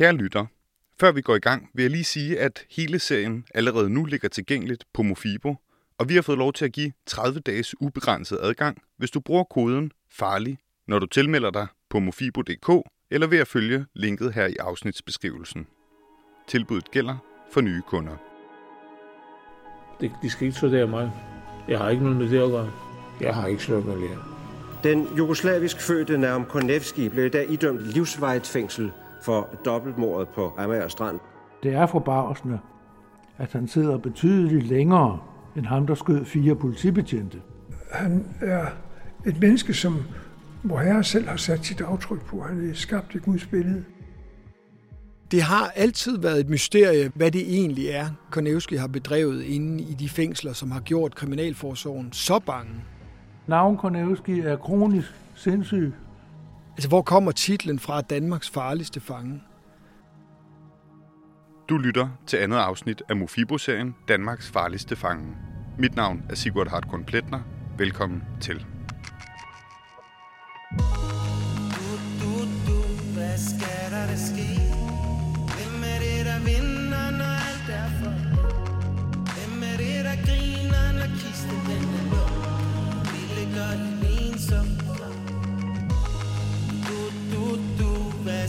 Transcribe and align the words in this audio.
Kære 0.00 0.12
lytter, 0.12 0.46
før 1.00 1.12
vi 1.12 1.20
går 1.20 1.36
i 1.36 1.38
gang, 1.38 1.70
vil 1.74 1.82
jeg 1.82 1.90
lige 1.90 2.04
sige, 2.04 2.40
at 2.40 2.64
hele 2.70 2.98
serien 2.98 3.44
allerede 3.54 3.90
nu 3.90 4.04
ligger 4.04 4.28
tilgængeligt 4.28 4.84
på 4.94 5.02
Mofibo, 5.02 5.56
og 5.98 6.08
vi 6.08 6.14
har 6.14 6.22
fået 6.22 6.38
lov 6.38 6.52
til 6.52 6.64
at 6.64 6.72
give 6.72 6.92
30 7.06 7.40
dages 7.40 7.80
ubegrænset 7.80 8.38
adgang, 8.42 8.82
hvis 8.96 9.10
du 9.10 9.20
bruger 9.20 9.44
koden 9.44 9.92
FARLIG, 10.10 10.58
når 10.88 10.98
du 10.98 11.06
tilmelder 11.06 11.50
dig 11.50 11.66
på 11.90 11.98
mofibo.dk 11.98 12.88
eller 13.10 13.26
ved 13.26 13.38
at 13.38 13.48
følge 13.48 13.86
linket 13.94 14.34
her 14.34 14.46
i 14.46 14.56
afsnitsbeskrivelsen. 14.60 15.66
Tilbuddet 16.48 16.90
gælder 16.90 17.16
for 17.52 17.60
nye 17.60 17.82
kunder. 17.86 18.16
Det, 20.00 20.12
de 20.22 20.30
skal 20.30 20.46
ikke 20.46 20.58
studere 20.58 20.86
mig. 20.86 21.12
Jeg 21.68 21.78
har 21.78 21.90
ikke 21.90 22.02
noget 22.02 22.18
med 22.18 22.30
det 22.30 22.42
at 22.42 22.50
gøre. 22.50 22.72
Jeg 23.20 23.34
har 23.34 23.46
ikke 23.46 23.62
slået 23.62 23.86
mig 23.86 23.96
lære. 23.96 24.24
Den 24.82 25.16
jugoslavisk 25.16 25.80
fødte 25.80 26.18
Naum 26.18 26.44
Konevski 26.44 27.08
blev 27.08 27.26
i 27.26 27.28
dag 27.28 27.50
idømt 27.50 27.80
livsvejt 27.80 28.46
fængsel 28.46 28.92
for 29.22 29.48
dobbeltmordet 29.64 30.28
på 30.28 30.52
Amager 30.58 30.88
Strand. 30.88 31.18
Det 31.62 31.74
er 31.74 31.86
forbavsende, 31.86 32.58
at 33.38 33.52
han 33.52 33.68
sidder 33.68 33.98
betydeligt 33.98 34.66
længere 34.66 35.18
end 35.56 35.66
ham, 35.66 35.86
der 35.86 35.94
skød 35.94 36.24
fire 36.24 36.54
politibetjente. 36.54 37.38
Han 37.92 38.26
er 38.40 38.66
et 39.26 39.40
menneske, 39.40 39.74
som 39.74 40.02
hvor 40.62 40.78
Herre 40.78 41.04
selv 41.04 41.28
har 41.28 41.36
sat 41.36 41.64
sit 41.64 41.80
aftryk 41.80 42.24
på. 42.24 42.42
Han 42.42 42.70
er 42.70 42.74
skabt 42.74 43.14
et 43.14 43.22
Guds 43.22 43.46
billede. 43.46 43.84
Det 45.30 45.42
har 45.42 45.72
altid 45.76 46.18
været 46.18 46.40
et 46.40 46.48
mysterie, 46.48 47.12
hvad 47.14 47.30
det 47.30 47.58
egentlig 47.58 47.86
er, 47.86 48.06
Konevski 48.30 48.76
har 48.76 48.86
bedrevet 48.86 49.42
inde 49.42 49.82
i 49.82 49.94
de 49.94 50.08
fængsler, 50.08 50.52
som 50.52 50.70
har 50.70 50.80
gjort 50.80 51.14
Kriminalforsorgen 51.14 52.12
så 52.12 52.38
bange. 52.38 52.72
Navn 53.46 53.76
Konevski 53.76 54.40
er 54.40 54.56
kronisk 54.56 55.14
sindssyg. 55.34 55.92
Altså, 56.80 56.88
hvor 56.88 57.02
kommer 57.02 57.32
titlen 57.32 57.78
fra 57.78 58.00
Danmarks 58.00 58.50
farligste 58.50 59.00
fange? 59.00 59.42
Du 61.68 61.76
lytter 61.78 62.08
til 62.26 62.36
andet 62.36 62.56
afsnit 62.56 63.02
af 63.08 63.16
Mofibo-serien 63.16 63.94
Danmarks 64.08 64.50
farligste 64.50 64.96
fange. 64.96 65.36
Mit 65.78 65.96
navn 65.96 66.22
er 66.30 66.34
Sigurd 66.34 66.68
Hartkorn 66.68 67.04
Pletner. 67.04 67.40
Velkommen 67.78 68.22
til. 68.40 68.66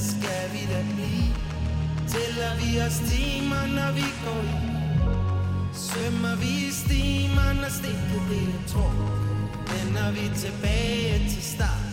Skal 0.10 0.44
vi 0.54 0.62
da 0.74 0.80
blive? 0.94 1.30
Tæller 2.14 2.52
vi 2.62 2.70
os 2.86 2.98
timer, 3.12 3.64
når 3.78 3.92
vi 3.98 4.08
går 4.24 4.42
i 4.52 4.56
Svømmer 5.74 6.36
vi 6.42 6.52
i 6.68 6.72
stimer, 6.82 7.50
når 7.62 7.72
stikket 7.80 8.22
det 8.30 8.44
er 8.56 8.68
tror 8.72 8.94
Vender 9.72 10.10
vi 10.18 10.26
tilbage 10.44 11.30
til 11.34 11.44
start 11.54 11.92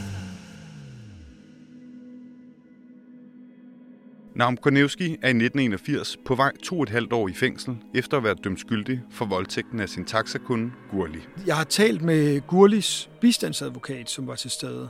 Naum 4.38 4.56
Konevski 4.56 5.04
er 5.04 5.28
i 5.28 5.30
1981 5.30 6.16
på 6.24 6.34
vej 6.34 6.52
to 6.62 6.76
og 6.76 6.82
et 6.82 6.88
halvt 6.88 7.12
år 7.12 7.28
i 7.28 7.32
fængsel, 7.32 7.76
efter 7.94 8.16
at 8.16 8.24
være 8.24 8.34
dømt 8.44 8.60
skyldig 8.60 9.00
for 9.10 9.24
voldtægten 9.24 9.80
af 9.80 9.88
sin 9.88 10.04
taxakunde 10.04 10.70
Gurli. 10.90 11.18
Jeg 11.46 11.56
har 11.56 11.64
talt 11.64 12.02
med 12.02 12.46
Gurlis 12.46 13.10
bistandsadvokat, 13.20 14.10
som 14.10 14.26
var 14.26 14.34
til 14.34 14.50
stede. 14.50 14.88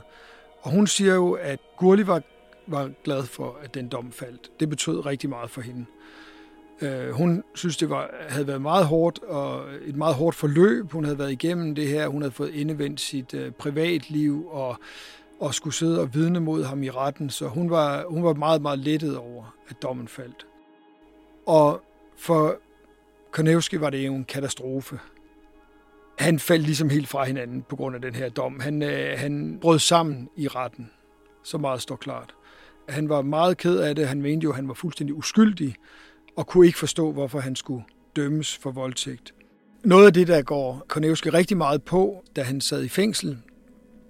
Og 0.61 0.71
hun 0.71 0.87
siger 0.87 1.13
jo, 1.13 1.31
at 1.31 1.59
Gurli 1.77 2.07
var, 2.07 2.21
var 2.71 2.91
glad 3.03 3.23
for, 3.23 3.57
at 3.63 3.73
den 3.73 3.87
dom 3.87 4.11
faldt. 4.11 4.51
Det 4.59 4.69
betød 4.69 5.05
rigtig 5.05 5.29
meget 5.29 5.49
for 5.49 5.61
hende. 5.61 5.85
Øh, 6.81 7.09
hun 7.09 7.43
synes, 7.55 7.77
det 7.77 7.89
var, 7.89 8.09
havde 8.29 8.47
været 8.47 8.61
meget 8.61 8.85
hårdt 8.85 9.19
og 9.23 9.63
et 9.85 9.95
meget 9.95 10.15
hårdt 10.15 10.35
forløb. 10.35 10.91
Hun 10.91 11.03
havde 11.03 11.19
været 11.19 11.31
igennem 11.31 11.75
det 11.75 11.87
her. 11.87 12.07
Hun 12.07 12.21
havde 12.21 12.31
fået 12.31 12.53
indevendt 12.53 13.01
sit 13.01 13.33
øh, 13.33 13.51
privatliv 13.51 14.47
og 14.51 14.77
og 15.39 15.53
skulle 15.53 15.73
sidde 15.73 16.01
og 16.01 16.13
vidne 16.13 16.39
mod 16.39 16.63
ham 16.63 16.83
i 16.83 16.89
retten, 16.89 17.29
så 17.29 17.47
hun 17.47 17.69
var, 17.69 18.05
hun 18.09 18.23
var 18.23 18.33
meget, 18.33 18.61
meget 18.61 18.79
lettet 18.79 19.17
over, 19.17 19.55
at 19.69 19.81
dommen 19.81 20.07
faldt. 20.07 20.47
Og 21.45 21.81
for 22.17 22.55
Konevski 23.31 23.81
var 23.81 23.89
det 23.89 24.07
jo 24.07 24.13
en 24.13 24.25
katastrofe. 24.25 24.99
Han 26.17 26.39
faldt 26.39 26.65
ligesom 26.65 26.89
helt 26.89 27.07
fra 27.07 27.23
hinanden 27.23 27.61
på 27.61 27.75
grund 27.75 27.95
af 27.95 28.01
den 28.01 28.15
her 28.15 28.29
dom. 28.29 28.59
Han, 28.59 28.81
øh, 28.81 29.19
han 29.19 29.57
brød 29.61 29.79
sammen 29.79 30.29
i 30.35 30.47
retten. 30.47 30.91
Så 31.43 31.57
meget 31.57 31.81
står 31.81 31.95
klart. 31.95 32.35
Han 32.89 33.09
var 33.09 33.21
meget 33.21 33.57
ked 33.57 33.77
af 33.77 33.95
det. 33.95 34.07
Han 34.07 34.21
mente 34.21 34.43
jo, 34.43 34.49
at 34.49 34.55
han 34.55 34.67
var 34.67 34.73
fuldstændig 34.73 35.15
uskyldig 35.15 35.75
og 36.35 36.47
kunne 36.47 36.67
ikke 36.67 36.79
forstå, 36.79 37.11
hvorfor 37.11 37.39
han 37.39 37.55
skulle 37.55 37.83
dømmes 38.15 38.57
for 38.57 38.71
voldtægt. 38.71 39.33
Noget 39.83 40.05
af 40.05 40.13
det, 40.13 40.27
der 40.27 40.41
går 40.41 40.85
Konevski 40.87 41.29
rigtig 41.29 41.57
meget 41.57 41.83
på, 41.83 42.23
da 42.35 42.41
han 42.41 42.61
sad 42.61 42.83
i 42.83 42.89
fængsel, 42.89 43.37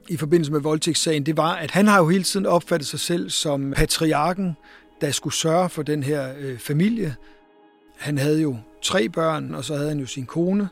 i 0.09 0.17
forbindelse 0.17 0.51
med 0.51 0.59
voldtægtssagen, 0.59 1.25
det 1.25 1.37
var, 1.37 1.55
at 1.55 1.71
han 1.71 1.87
har 1.87 1.97
jo 1.97 2.07
hele 2.07 2.23
tiden 2.23 2.45
opfattet 2.45 2.87
sig 2.87 2.99
selv 2.99 3.29
som 3.29 3.73
patriarken, 3.75 4.57
der 5.01 5.11
skulle 5.11 5.33
sørge 5.33 5.69
for 5.69 5.83
den 5.83 6.03
her 6.03 6.33
øh, 6.39 6.57
familie. 6.57 7.15
Han 7.97 8.17
havde 8.17 8.41
jo 8.41 8.57
tre 8.81 9.09
børn, 9.09 9.55
og 9.55 9.63
så 9.63 9.75
havde 9.75 9.89
han 9.89 9.99
jo 9.99 10.05
sin 10.05 10.25
kone. 10.25 10.69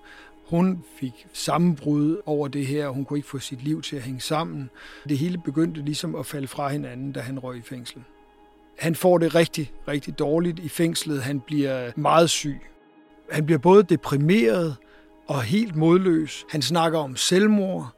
Hun 0.50 0.84
fik 1.00 1.28
sammenbrud 1.34 2.22
over 2.26 2.48
det 2.48 2.66
her, 2.66 2.90
hun 2.90 3.06
kunne 3.06 3.20
ikke 3.20 3.30
få 3.30 3.40
sit 3.40 3.64
liv 3.64 3.82
til 3.82 3.96
at 3.96 4.02
hænge 4.02 4.22
sammen. 4.22 4.70
Det 5.10 5.18
hele 5.18 5.38
begyndte 5.38 5.82
ligesom 5.82 6.16
at 6.16 6.26
falde 6.26 6.48
fra 6.48 6.70
hinanden, 6.70 7.12
da 7.12 7.20
han 7.20 7.40
røg 7.40 7.58
i 7.58 7.62
fængsel. 7.62 8.04
Han 8.80 8.96
får 8.96 9.18
det 9.18 9.36
rigtig, 9.36 9.72
rigtig 9.88 10.20
dårligt 10.20 10.60
i 10.60 10.70
fængslet. 10.70 11.24
Han 11.24 11.40
bliver 11.40 11.92
meget 11.96 12.30
syg. 12.30 12.62
Han 13.32 13.46
bliver 13.46 13.60
både 13.60 13.84
deprimeret 13.84 14.76
og 15.28 15.44
helt 15.44 15.76
modløs. 15.76 16.46
Han 16.50 16.62
snakker 16.62 17.00
om 17.00 17.16
selvmord 17.16 17.98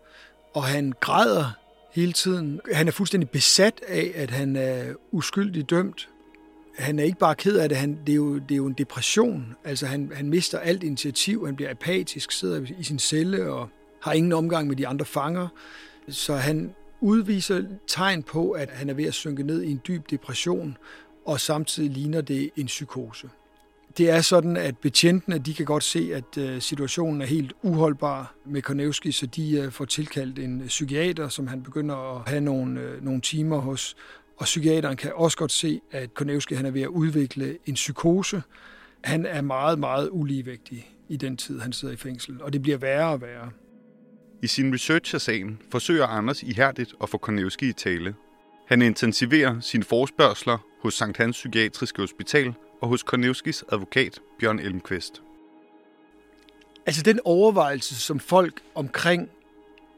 og 0.53 0.63
han 0.63 0.93
græder 0.99 1.51
hele 1.91 2.13
tiden. 2.13 2.61
Han 2.73 2.87
er 2.87 2.91
fuldstændig 2.91 3.29
besat 3.29 3.81
af, 3.87 4.11
at 4.15 4.31
han 4.31 4.55
er 4.55 4.93
uskyldigt 5.11 5.69
dømt. 5.69 6.09
Han 6.79 6.99
er 6.99 7.03
ikke 7.03 7.17
bare 7.17 7.35
ked 7.35 7.57
af 7.57 7.69
det, 7.69 7.77
han, 7.77 7.99
det, 8.07 8.11
er 8.11 8.15
jo, 8.15 8.37
det 8.37 8.51
er 8.51 8.55
jo 8.55 8.65
en 8.65 8.73
depression. 8.73 9.55
Altså 9.63 9.85
han, 9.85 10.11
han 10.13 10.29
mister 10.29 10.59
alt 10.59 10.83
initiativ, 10.83 11.45
han 11.45 11.55
bliver 11.55 11.71
apatisk, 11.71 12.31
sidder 12.31 12.65
i 12.79 12.83
sin 12.83 12.99
celle 12.99 13.51
og 13.51 13.69
har 14.01 14.13
ingen 14.13 14.33
omgang 14.33 14.67
med 14.67 14.75
de 14.75 14.87
andre 14.87 15.05
fanger. 15.05 15.47
Så 16.09 16.35
han 16.35 16.73
udviser 17.01 17.63
tegn 17.87 18.23
på, 18.23 18.51
at 18.51 18.69
han 18.69 18.89
er 18.89 18.93
ved 18.93 19.05
at 19.05 19.13
synke 19.13 19.43
ned 19.43 19.61
i 19.61 19.71
en 19.71 19.81
dyb 19.87 20.09
depression, 20.09 20.77
og 21.25 21.39
samtidig 21.39 21.91
ligner 21.91 22.21
det 22.21 22.49
en 22.55 22.65
psykose. 22.65 23.29
Det 23.97 24.09
er 24.09 24.21
sådan, 24.21 24.57
at 24.57 24.77
betjentene 24.77 25.37
de 25.37 25.53
kan 25.53 25.65
godt 25.65 25.83
se, 25.83 26.11
at 26.13 26.37
øh, 26.37 26.61
situationen 26.61 27.21
er 27.21 27.25
helt 27.25 27.53
uholdbar 27.63 28.35
med 28.45 28.61
Konevski, 28.61 29.11
så 29.11 29.25
de 29.25 29.59
øh, 29.59 29.71
får 29.71 29.85
tilkaldt 29.85 30.39
en 30.39 30.63
psykiater, 30.67 31.29
som 31.29 31.47
han 31.47 31.63
begynder 31.63 32.15
at 32.15 32.29
have 32.29 32.41
nogle, 32.41 32.81
øh, 32.81 33.05
nogle 33.05 33.21
timer 33.21 33.57
hos. 33.57 33.95
Og 34.39 34.45
psykiateren 34.45 34.97
kan 34.97 35.11
også 35.15 35.37
godt 35.37 35.51
se, 35.51 35.81
at 35.91 36.13
Konevski 36.13 36.55
han 36.55 36.65
er 36.65 36.71
ved 36.71 36.81
at 36.81 36.87
udvikle 36.87 37.57
en 37.65 37.73
psykose. 37.73 38.43
Han 39.03 39.25
er 39.25 39.41
meget, 39.41 39.79
meget 39.79 40.09
uligevægtig 40.11 40.89
i 41.09 41.17
den 41.17 41.37
tid, 41.37 41.59
han 41.59 41.73
sidder 41.73 41.93
i 41.93 41.97
fængsel, 41.97 42.41
og 42.41 42.53
det 42.53 42.61
bliver 42.61 42.77
værre 42.77 43.09
og 43.09 43.21
værre. 43.21 43.51
I 44.41 44.47
sin 44.47 44.73
research 44.73 45.15
af 45.15 45.21
sagen 45.21 45.61
forsøger 45.71 46.05
Anders 46.05 46.43
ihærdigt 46.43 46.93
at 47.03 47.09
få 47.09 47.17
Konevski 47.17 47.69
i 47.69 47.73
tale. 47.73 48.15
Han 48.67 48.81
intensiverer 48.81 49.59
sine 49.59 49.83
forspørgseler 49.83 50.57
hos 50.81 50.93
Sankt 50.93 51.17
Hans 51.17 51.37
Psykiatriske 51.37 52.01
Hospital 52.01 52.53
og 52.81 52.87
hos 52.87 53.03
Konevskis 53.03 53.63
advokat 53.71 54.19
Bjørn 54.39 54.59
Elmqvist. 54.59 55.21
Altså 56.85 57.01
den 57.03 57.19
overvejelse, 57.25 57.95
som 57.95 58.19
folk 58.19 58.61
omkring 58.75 59.29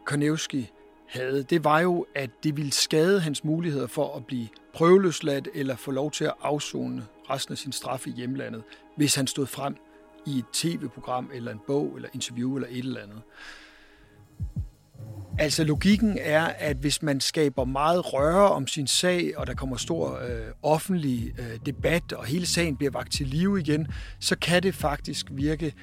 Konevski 0.06 0.72
havde, 1.11 1.44
det 1.44 1.63
var 1.63 1.79
jo, 1.79 2.05
at 2.16 2.29
det 2.44 2.57
ville 2.57 2.72
skade 2.72 3.19
hans 3.19 3.44
muligheder 3.44 3.88
for 3.88 4.16
at 4.16 4.25
blive 4.25 4.47
prøveløsladt 4.73 5.47
eller 5.53 5.75
få 5.75 5.91
lov 5.91 6.11
til 6.11 6.23
at 6.23 6.33
afzone 6.41 7.05
resten 7.29 7.51
af 7.51 7.57
sin 7.57 7.72
straf 7.72 8.08
i 8.08 8.11
hjemlandet, 8.11 8.63
hvis 8.97 9.16
han 9.16 9.28
stod 9.28 9.46
frem 9.46 9.75
i 10.25 10.37
et 10.37 10.46
tv-program 10.53 11.31
eller 11.34 11.52
en 11.52 11.59
bog 11.67 11.96
eller 11.96 12.09
interview 12.13 12.55
eller 12.55 12.67
et 12.72 12.78
eller 12.78 13.02
andet. 13.02 13.22
Altså 15.40 15.63
logikken 15.63 16.17
er, 16.22 16.43
at 16.43 16.78
hvis 16.78 17.02
man 17.02 17.19
skaber 17.19 17.66
meget 17.66 18.13
røre 18.13 18.49
om 18.49 18.67
sin 18.67 18.87
sag, 18.87 19.37
og 19.37 19.47
der 19.47 19.53
kommer 19.53 19.78
stor 19.78 20.19
øh, 20.19 20.52
offentlig 20.63 21.34
øh, 21.40 21.59
debat, 21.66 22.13
og 22.13 22.25
hele 22.25 22.46
sagen 22.46 22.78
bliver 22.78 22.91
vagt 22.91 23.11
til 23.11 23.28
live 23.28 23.59
igen, 23.59 23.87
så 24.19 24.35
kan 24.37 24.63
det 24.63 24.75
faktisk 24.75 25.28
virke 25.31 25.73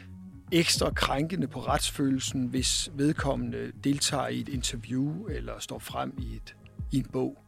ekstra 0.53 0.91
krænkende 0.91 1.47
på 1.47 1.61
retsfølelsen, 1.61 2.47
hvis 2.47 2.91
vedkommende 2.95 3.73
deltager 3.85 4.29
i 4.29 4.41
et 4.41 4.49
interview 4.49 5.27
eller 5.27 5.53
står 5.59 5.79
frem 5.79 6.19
i, 6.19 6.37
et, 6.37 6.57
i 6.93 6.97
en 6.97 7.07
bog. 7.13 7.39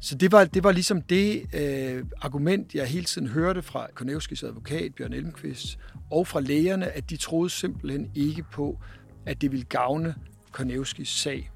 Så 0.00 0.14
det 0.14 0.32
var, 0.32 0.44
det 0.44 0.64
var 0.64 0.72
ligesom 0.72 1.02
det 1.02 1.54
øh, 1.54 2.04
argument, 2.22 2.74
jeg 2.74 2.86
hele 2.86 3.04
tiden 3.04 3.28
hørte 3.28 3.62
fra 3.62 3.86
Konevskis 3.94 4.42
advokat, 4.42 4.94
Bjørn 4.94 5.12
Elmqvist, 5.12 5.78
og 6.10 6.26
fra 6.26 6.40
lægerne, 6.40 6.86
at 6.86 7.10
de 7.10 7.16
troede 7.16 7.50
simpelthen 7.50 8.10
ikke 8.14 8.42
på, 8.42 8.78
at 9.26 9.40
det 9.40 9.52
ville 9.52 9.64
gavne 9.64 10.14
Konevskis 10.52 11.08
sag 11.08 11.50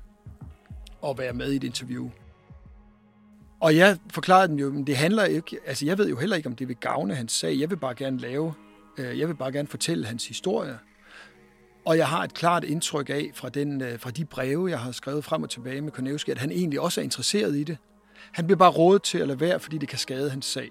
at 1.06 1.19
være 1.19 1.32
med 1.32 1.52
i 1.52 1.56
et 1.56 1.64
interview. 1.64 2.11
Og 3.61 3.76
jeg 3.76 3.99
forklarede 4.11 4.49
dem 4.49 4.59
jo, 4.59 4.73
men 4.73 4.87
det 4.87 4.97
handler 4.97 5.25
ikke, 5.25 5.59
altså 5.67 5.87
jeg 5.87 5.99
ved 5.99 6.09
jo 6.09 6.17
heller 6.17 6.37
ikke, 6.37 6.49
om 6.49 6.56
det 6.56 6.69
vil 6.69 6.76
gavne 6.76 7.14
hans 7.14 7.32
sag. 7.32 7.61
Jeg 7.61 7.70
vil 7.70 7.76
bare 7.76 7.94
gerne 7.94 8.19
lave, 8.19 8.55
Øh, 8.99 9.19
jeg 9.19 9.29
vil 9.29 9.35
bare 9.35 9.53
gerne 9.53 9.69
fortælle 9.69 10.07
hans 10.07 10.29
historie. 10.29 10.79
Og 11.85 11.99
jeg 11.99 12.09
har 12.09 12.25
et 12.25 12.35
klart 12.35 12.65
indtryk 12.65 13.11
af 13.11 13.31
fra, 13.35 13.49
den, 13.49 13.83
øh, 13.83 13.99
fra 13.99 14.11
de 14.11 14.25
breve, 14.25 14.71
jeg 14.71 14.81
har 14.81 14.93
skrevet 14.93 15.25
frem 15.25 15.43
og 15.43 15.51
tilbage 15.51 15.81
med 15.81 15.93
Konevski, 15.93 16.31
at 16.31 16.39
han 16.39 16.51
egentlig 16.51 16.81
også 16.81 17.01
er 17.01 17.05
interesseret 17.05 17.57
i 17.57 17.65
det. 17.65 17.79
Han 18.33 18.47
bliver 18.47 18.59
bare 18.59 18.71
rådet 18.71 19.03
til 19.03 19.19
at 19.19 19.29
lade 19.29 19.41
være, 19.41 19.61
fordi 19.61 19.79
det 19.79 19.89
kan 19.89 19.99
skade 19.99 20.31
hans 20.31 20.47
sag. 20.47 20.71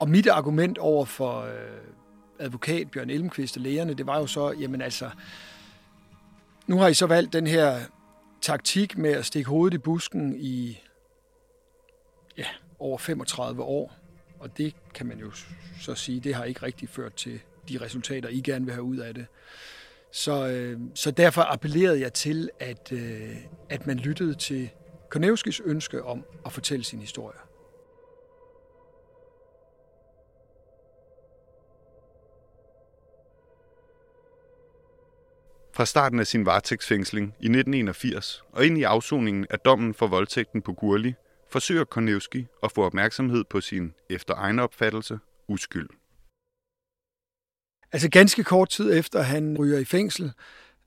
Og 0.00 0.08
mit 0.10 0.26
argument 0.26 0.78
over 0.78 1.04
for 1.04 1.40
øh, 1.40 1.50
advokat 2.38 2.90
Bjørn 2.90 3.10
Elmqvist 3.10 3.56
og 3.56 3.62
lægerne, 3.62 3.94
det 3.94 4.06
var 4.06 4.18
jo 4.18 4.26
så, 4.26 4.52
jamen 4.52 4.82
altså, 4.82 5.10
nu 6.66 6.78
har 6.78 6.88
I 6.88 6.94
så 6.94 7.06
valgt 7.06 7.32
den 7.32 7.46
her 7.46 7.80
taktik 8.40 8.98
med 8.98 9.10
at 9.10 9.26
stikke 9.26 9.50
hovedet 9.50 9.74
i 9.74 9.78
busken 9.78 10.36
i 10.38 10.78
ja, 12.38 12.46
over 12.78 12.98
35 12.98 13.62
år. 13.62 13.92
Og 14.46 14.58
det 14.58 14.74
kan 14.94 15.06
man 15.06 15.18
jo 15.18 15.30
så 15.80 15.94
sige, 15.94 16.20
det 16.20 16.34
har 16.34 16.44
ikke 16.44 16.62
rigtig 16.62 16.88
ført 16.88 17.14
til 17.14 17.40
de 17.68 17.78
resultater, 17.80 18.28
I 18.28 18.40
gerne 18.40 18.64
vil 18.64 18.74
have 18.74 18.82
ud 18.82 18.96
af 18.96 19.14
det. 19.14 19.26
Så, 20.10 20.46
øh, 20.48 20.80
så 20.94 21.10
derfor 21.10 21.42
appellerede 21.42 22.00
jeg 22.00 22.12
til, 22.12 22.50
at, 22.60 22.92
øh, 22.92 23.36
at 23.70 23.86
man 23.86 23.96
lyttede 23.96 24.34
til 24.34 24.70
Konevskis 25.10 25.60
ønske 25.64 26.04
om 26.04 26.24
at 26.46 26.52
fortælle 26.52 26.84
sin 26.84 26.98
historie. 26.98 27.38
Fra 35.72 35.86
starten 35.86 36.20
af 36.20 36.26
sin 36.26 36.46
varetægtsfængsling 36.46 37.26
i 37.26 37.48
1981 37.48 38.42
og 38.52 38.66
ind 38.66 38.78
i 38.78 38.82
afsoningen 38.82 39.46
af 39.50 39.58
dommen 39.58 39.94
for 39.94 40.06
voldtægten 40.06 40.62
på 40.62 40.72
Gurli, 40.72 41.14
forsøger 41.56 41.84
Konevski 41.84 42.46
at 42.62 42.72
få 42.72 42.84
opmærksomhed 42.84 43.44
på 43.50 43.60
sin, 43.60 43.94
efter 44.10 44.34
egen 44.34 44.58
opfattelse, 44.58 45.18
uskyld. 45.48 45.88
Altså 47.92 48.10
ganske 48.10 48.44
kort 48.44 48.68
tid 48.68 48.98
efter 48.98 49.22
han 49.22 49.56
ryger 49.58 49.78
i 49.78 49.84
fængsel, 49.84 50.32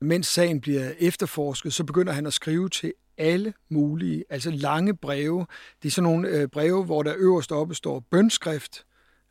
mens 0.00 0.26
sagen 0.26 0.60
bliver 0.60 0.92
efterforsket, 0.98 1.74
så 1.74 1.84
begynder 1.84 2.12
han 2.12 2.26
at 2.26 2.32
skrive 2.32 2.68
til 2.68 2.92
alle 3.18 3.54
mulige, 3.68 4.24
altså 4.30 4.50
lange 4.50 4.96
breve. 4.96 5.46
Det 5.82 5.88
er 5.88 5.92
sådan 5.92 6.10
nogle 6.10 6.28
øh, 6.28 6.48
breve, 6.48 6.84
hvor 6.84 7.02
der 7.02 7.14
øverst 7.16 7.52
oppe 7.52 7.74
står 7.74 8.00
bønskrift, 8.00 8.86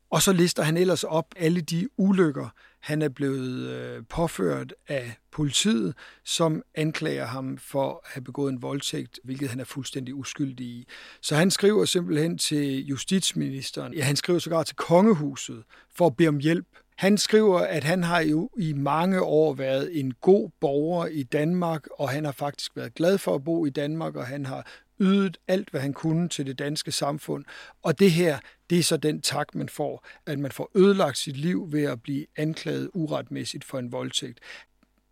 og 0.09 0.21
så 0.21 0.33
lister 0.33 0.63
han 0.63 0.77
ellers 0.77 1.03
op 1.03 1.25
alle 1.35 1.61
de 1.61 1.87
ulykker, 1.97 2.49
han 2.79 3.01
er 3.01 3.09
blevet 3.09 3.69
øh, 3.69 4.03
påført 4.09 4.73
af 4.87 5.17
politiet, 5.31 5.93
som 6.23 6.63
anklager 6.75 7.25
ham 7.25 7.57
for 7.57 7.89
at 7.89 8.11
have 8.13 8.23
begået 8.23 8.51
en 8.53 8.61
voldtægt, 8.61 9.19
hvilket 9.23 9.49
han 9.49 9.59
er 9.59 9.63
fuldstændig 9.63 10.15
uskyldig 10.15 10.65
i. 10.65 10.87
Så 11.21 11.35
han 11.35 11.51
skriver 11.51 11.85
simpelthen 11.85 12.37
til 12.37 12.85
justitsministeren, 12.85 13.93
ja, 13.93 14.03
han 14.03 14.15
skriver 14.15 14.39
sågar 14.39 14.63
til 14.63 14.75
kongehuset 14.75 15.63
for 15.95 16.07
at 16.07 16.15
bede 16.15 16.29
om 16.29 16.37
hjælp. 16.37 16.67
Han 16.97 17.17
skriver, 17.17 17.59
at 17.59 17.83
han 17.83 18.03
har 18.03 18.19
jo 18.19 18.49
i 18.57 18.73
mange 18.73 19.21
år 19.21 19.53
været 19.53 19.99
en 19.99 20.13
god 20.13 20.49
borger 20.59 21.05
i 21.05 21.23
Danmark, 21.23 21.87
og 21.99 22.09
han 22.09 22.25
har 22.25 22.31
faktisk 22.31 22.75
været 22.75 22.93
glad 22.93 23.17
for 23.17 23.35
at 23.35 23.43
bo 23.43 23.65
i 23.65 23.69
Danmark, 23.69 24.15
og 24.15 24.27
han 24.27 24.45
har 24.45 24.67
ydet 24.99 25.37
alt, 25.47 25.69
hvad 25.69 25.81
han 25.81 25.93
kunne 25.93 26.29
til 26.29 26.45
det 26.45 26.59
danske 26.59 26.91
samfund. 26.91 27.45
Og 27.83 27.99
det 27.99 28.11
her, 28.11 28.39
det 28.69 28.79
er 28.79 28.83
så 28.83 28.97
den 28.97 29.21
tak, 29.21 29.55
man 29.55 29.69
får, 29.69 30.07
at 30.25 30.39
man 30.39 30.51
får 30.51 30.71
ødelagt 30.75 31.17
sit 31.17 31.37
liv 31.37 31.67
ved 31.71 31.83
at 31.83 32.01
blive 32.01 32.25
anklaget 32.37 32.89
uretmæssigt 32.93 33.63
for 33.63 33.79
en 33.79 33.91
voldtægt. 33.91 34.39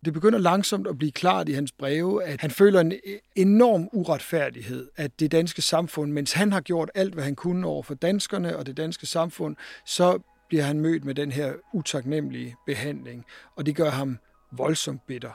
Det 0.04 0.12
begynder 0.12 0.38
langsomt 0.38 0.86
at 0.86 0.98
blive 0.98 1.12
klart 1.12 1.48
i 1.48 1.52
hans 1.52 1.72
breve, 1.72 2.24
at 2.24 2.40
han 2.40 2.50
føler 2.50 2.80
en 2.80 2.92
enorm 3.36 3.88
uretfærdighed, 3.92 4.88
at 4.96 5.20
det 5.20 5.32
danske 5.32 5.62
samfund, 5.62 6.12
mens 6.12 6.32
han 6.32 6.52
har 6.52 6.60
gjort 6.60 6.90
alt, 6.94 7.14
hvad 7.14 7.24
han 7.24 7.34
kunne 7.34 7.66
over 7.66 7.82
for 7.82 7.94
danskerne 7.94 8.56
og 8.56 8.66
det 8.66 8.76
danske 8.76 9.06
samfund, 9.06 9.56
så 9.86 10.18
bliver 10.48 10.64
han 10.64 10.80
mødt 10.80 11.04
med 11.04 11.14
den 11.14 11.32
her 11.32 11.52
utaknemmelige 11.72 12.56
behandling, 12.66 13.24
og 13.56 13.66
det 13.66 13.76
gør 13.76 13.90
ham 13.90 14.18
voldsomt 14.52 15.06
bitter. 15.06 15.32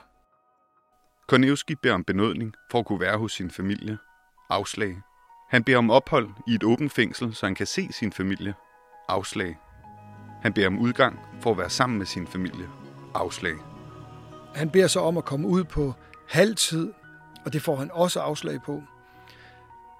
Kornevski 1.28 1.74
beder 1.82 1.94
om 1.94 2.04
benådning 2.04 2.54
for 2.70 2.78
at 2.78 2.86
kunne 2.86 3.00
være 3.00 3.18
hos 3.18 3.32
sin 3.32 3.50
familie. 3.50 3.98
Afslag. 4.54 4.96
Han 5.48 5.64
beder 5.64 5.78
om 5.78 5.90
ophold 5.90 6.28
i 6.46 6.54
et 6.54 6.64
åbent 6.64 6.92
fængsel, 6.92 7.34
så 7.34 7.46
han 7.46 7.54
kan 7.54 7.66
se 7.66 7.88
sin 7.92 8.12
familie. 8.12 8.54
Afslag. 9.08 9.56
Han 10.42 10.52
beder 10.52 10.66
om 10.66 10.78
udgang 10.78 11.20
for 11.40 11.50
at 11.50 11.58
være 11.58 11.70
sammen 11.70 11.98
med 11.98 12.06
sin 12.06 12.26
familie. 12.26 12.68
Afslag. 13.14 13.54
Han 14.54 14.70
beder 14.70 14.86
så 14.86 15.00
om 15.00 15.16
at 15.16 15.24
komme 15.24 15.48
ud 15.48 15.64
på 15.64 15.94
halvtid, 16.28 16.92
og 17.44 17.52
det 17.52 17.62
får 17.62 17.76
han 17.76 17.90
også 17.92 18.20
afslag 18.20 18.62
på. 18.62 18.82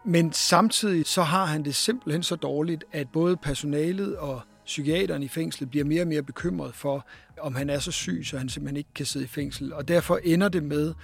Men 0.05 0.33
samtidig 0.33 1.06
så 1.06 1.23
har 1.23 1.45
han 1.45 1.65
det 1.65 1.75
simpelthen 1.75 2.23
så 2.23 2.37
dårligt, 2.37 2.85
at 2.93 3.09
både 3.12 3.37
personalet 3.37 4.17
og 4.17 4.41
psykiateren 4.65 5.23
i 5.23 5.29
fængslet 5.29 5.71
bliver 5.71 5.85
mere 5.85 6.03
og 6.03 6.09
mere 6.09 6.23
bekymret 6.23 6.75
for, 6.75 7.06
om 7.41 7.55
han 7.55 7.71
er 7.71 7.79
så 7.79 7.93
syg, 7.93 8.23
så 8.25 8.39
han 8.39 8.49
simpelthen 8.49 8.77
ikke 8.77 8.95
kan 8.95 9.06
sidde 9.06 9.25
i 9.25 9.29
fængsel. 9.29 9.73
Og 9.73 9.89
derfor 9.89 10.21
ender 10.25 10.49
det 10.49 10.62
med, 10.62 10.95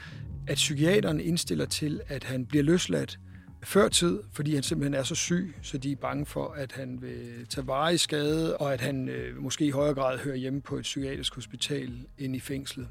at 0.49 0.55
psykiateren 0.55 1.21
indstiller 1.21 1.67
til, 1.67 2.01
at 2.09 2.25
han 2.25 2.47
bliver 2.47 2.65
løsladt 2.65 3.19
før 3.63 3.89
tid, 3.89 4.21
fordi 4.33 4.55
han 4.55 4.63
simpelthen 4.63 4.95
er 4.95 5.03
så 5.03 5.15
syg, 5.15 5.55
så 5.63 5.79
de 5.79 5.93
er 5.93 5.97
bange 5.97 6.27
for, 6.27 6.53
at 6.53 6.73
han 6.73 6.99
vil 7.03 7.47
tage 7.49 7.67
vare 7.67 7.95
i 7.95 7.97
skade, 7.97 8.57
og 8.57 8.73
at 8.73 8.81
han 8.81 9.09
øh, 9.09 9.43
måske 9.43 9.67
i 9.67 9.71
højere 9.71 9.95
grad 9.95 10.19
hører 10.19 10.37
hjemme 10.37 10.61
på 10.61 10.77
et 10.77 10.83
psykiatrisk 10.83 11.35
hospital 11.35 11.93
end 12.19 12.37
i 12.37 12.41
fængslet. 12.41 12.89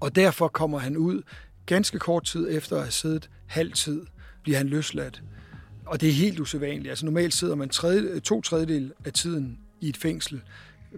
Og 0.00 0.16
derfor 0.16 0.48
kommer 0.48 0.78
han 0.78 0.96
ud 0.96 1.22
ganske 1.66 1.98
kort 1.98 2.24
tid 2.24 2.48
efter 2.50 2.76
at 2.76 2.82
have 2.82 2.92
siddet 2.92 3.30
halv 3.46 3.72
tid, 3.72 4.06
bliver 4.42 4.58
han 4.58 4.68
løsladt. 4.68 5.22
Og 5.86 6.00
det 6.00 6.08
er 6.08 6.12
helt 6.12 6.40
usædvanligt. 6.40 6.88
Altså 6.88 7.04
normalt 7.04 7.34
sidder 7.34 7.54
man 7.54 7.68
tredje, 7.68 8.20
to 8.20 8.40
tredjedel 8.42 8.92
af 9.04 9.12
tiden 9.12 9.58
i 9.80 9.88
et 9.88 9.96
fængsel. 9.96 10.42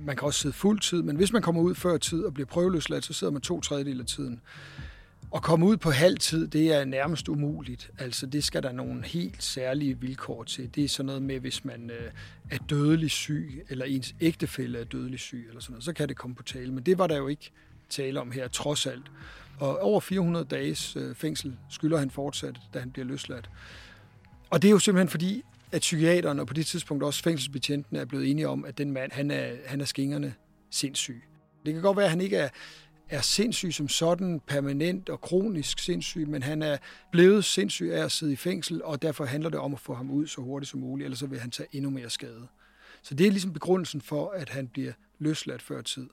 Man 0.01 0.17
kan 0.17 0.27
også 0.27 0.41
sidde 0.41 0.55
fuld 0.55 0.81
tid, 0.81 1.03
men 1.03 1.17
hvis 1.17 1.33
man 1.33 1.43
kommer 1.43 1.63
ud 1.63 1.75
før 1.75 1.97
tid 1.97 2.25
og 2.25 2.35
bliver 2.35 2.47
prøveløsladt, 2.47 3.05
så 3.05 3.13
sidder 3.13 3.33
man 3.33 3.43
to 3.43 3.61
tredjedel 3.61 4.01
af 4.01 4.07
tiden. 4.07 4.41
At 5.35 5.43
komme 5.43 5.67
ud 5.67 5.77
på 5.77 5.91
halv 5.91 6.19
tid, 6.19 6.49
det 6.49 6.73
er 6.73 6.85
nærmest 6.85 7.29
umuligt. 7.29 7.91
Altså, 7.99 8.27
det 8.27 8.45
skal 8.45 8.63
der 8.63 8.73
nogle 8.73 9.05
helt 9.07 9.43
særlige 9.43 10.01
vilkår 10.01 10.45
til. 10.45 10.75
Det 10.75 10.85
er 10.85 10.89
sådan 10.89 11.07
noget 11.07 11.23
med, 11.23 11.41
hvis 11.41 11.65
man 11.65 11.91
øh, 11.91 12.11
er 12.51 12.59
dødelig 12.69 13.11
syg, 13.11 13.65
eller 13.69 13.85
ens 13.85 14.15
ægtefælle 14.21 14.79
er 14.79 14.85
dødelig 14.85 15.21
syg, 15.21 15.45
eller 15.49 15.61
sådan 15.61 15.73
noget, 15.73 15.85
så 15.85 15.93
kan 15.93 16.09
det 16.09 16.17
komme 16.17 16.37
på 16.37 16.43
tale. 16.43 16.73
Men 16.73 16.85
det 16.85 16.99
var 16.99 17.07
der 17.07 17.17
jo 17.17 17.29
ikke 17.29 17.51
tale 17.89 18.21
om 18.21 18.31
her, 18.31 18.49
trods 18.49 18.87
alt. 18.87 19.11
Og 19.59 19.79
over 19.79 20.01
400 20.01 20.45
dages 20.45 20.97
øh, 20.97 21.15
fængsel 21.15 21.57
skylder 21.71 21.99
han 21.99 22.11
fortsat, 22.11 22.61
da 22.75 22.79
han 22.79 22.91
bliver 22.91 23.07
løsladt. 23.07 23.51
Og 24.51 24.63
det 24.63 24.69
er 24.69 24.73
jo 24.73 24.79
simpelthen 24.79 25.09
fordi, 25.09 25.43
at 25.73 25.81
psykiateren 25.81 26.41
og 26.41 26.47
på 26.47 26.55
det 26.55 26.67
tidspunkt 26.67 27.05
også 27.05 27.23
fængselsbetjentene 27.23 28.01
er 28.01 28.05
blevet 28.05 28.31
enige 28.31 28.49
om, 28.49 28.65
at 28.65 28.79
den 28.79 28.91
mand, 28.91 29.13
han 29.13 29.31
er, 29.31 29.53
han 29.67 29.81
er 29.81 29.85
skingerne 29.85 30.35
sindssyg. 30.71 31.23
Det 31.67 31.75
kan 31.75 31.83
godt 31.83 31.97
være, 31.97 32.05
at 32.05 32.11
han 32.11 32.21
ikke 32.21 32.37
er, 32.37 32.49
er 33.15 33.21
sindssyg 33.21 33.75
som 33.75 33.89
sådan, 33.89 34.41
permanent 34.47 35.09
og 35.09 35.21
kronisk 35.21 35.79
sindssyg, 35.79 36.29
men 36.29 36.43
han 36.43 36.63
er 36.63 36.77
blevet 37.13 37.45
sindssyg 37.45 37.91
af 37.93 38.05
at 38.05 38.13
sidde 38.13 38.33
i 38.33 38.37
fængsel, 38.37 38.83
og 38.83 39.03
derfor 39.03 39.25
handler 39.25 39.51
det 39.51 39.61
om 39.61 39.75
at 39.75 39.81
få 39.81 39.95
ham 39.95 40.11
ud 40.11 40.27
så 40.27 40.41
hurtigt 40.41 40.71
som 40.71 40.81
muligt, 40.81 41.05
ellers 41.05 41.19
så 41.19 41.27
vil 41.27 41.41
han 41.41 41.51
tage 41.51 41.69
endnu 41.73 41.91
mere 41.91 42.11
skade. 42.11 42.47
Så 43.03 43.15
det 43.15 43.27
er 43.27 43.31
ligesom 43.31 43.53
begrundelsen 43.53 44.01
for, 44.01 44.31
at 44.31 44.49
han 44.49 44.69
bliver 44.69 44.93
løsladt 45.19 45.63
før 45.63 45.83
tid. 45.83 46.09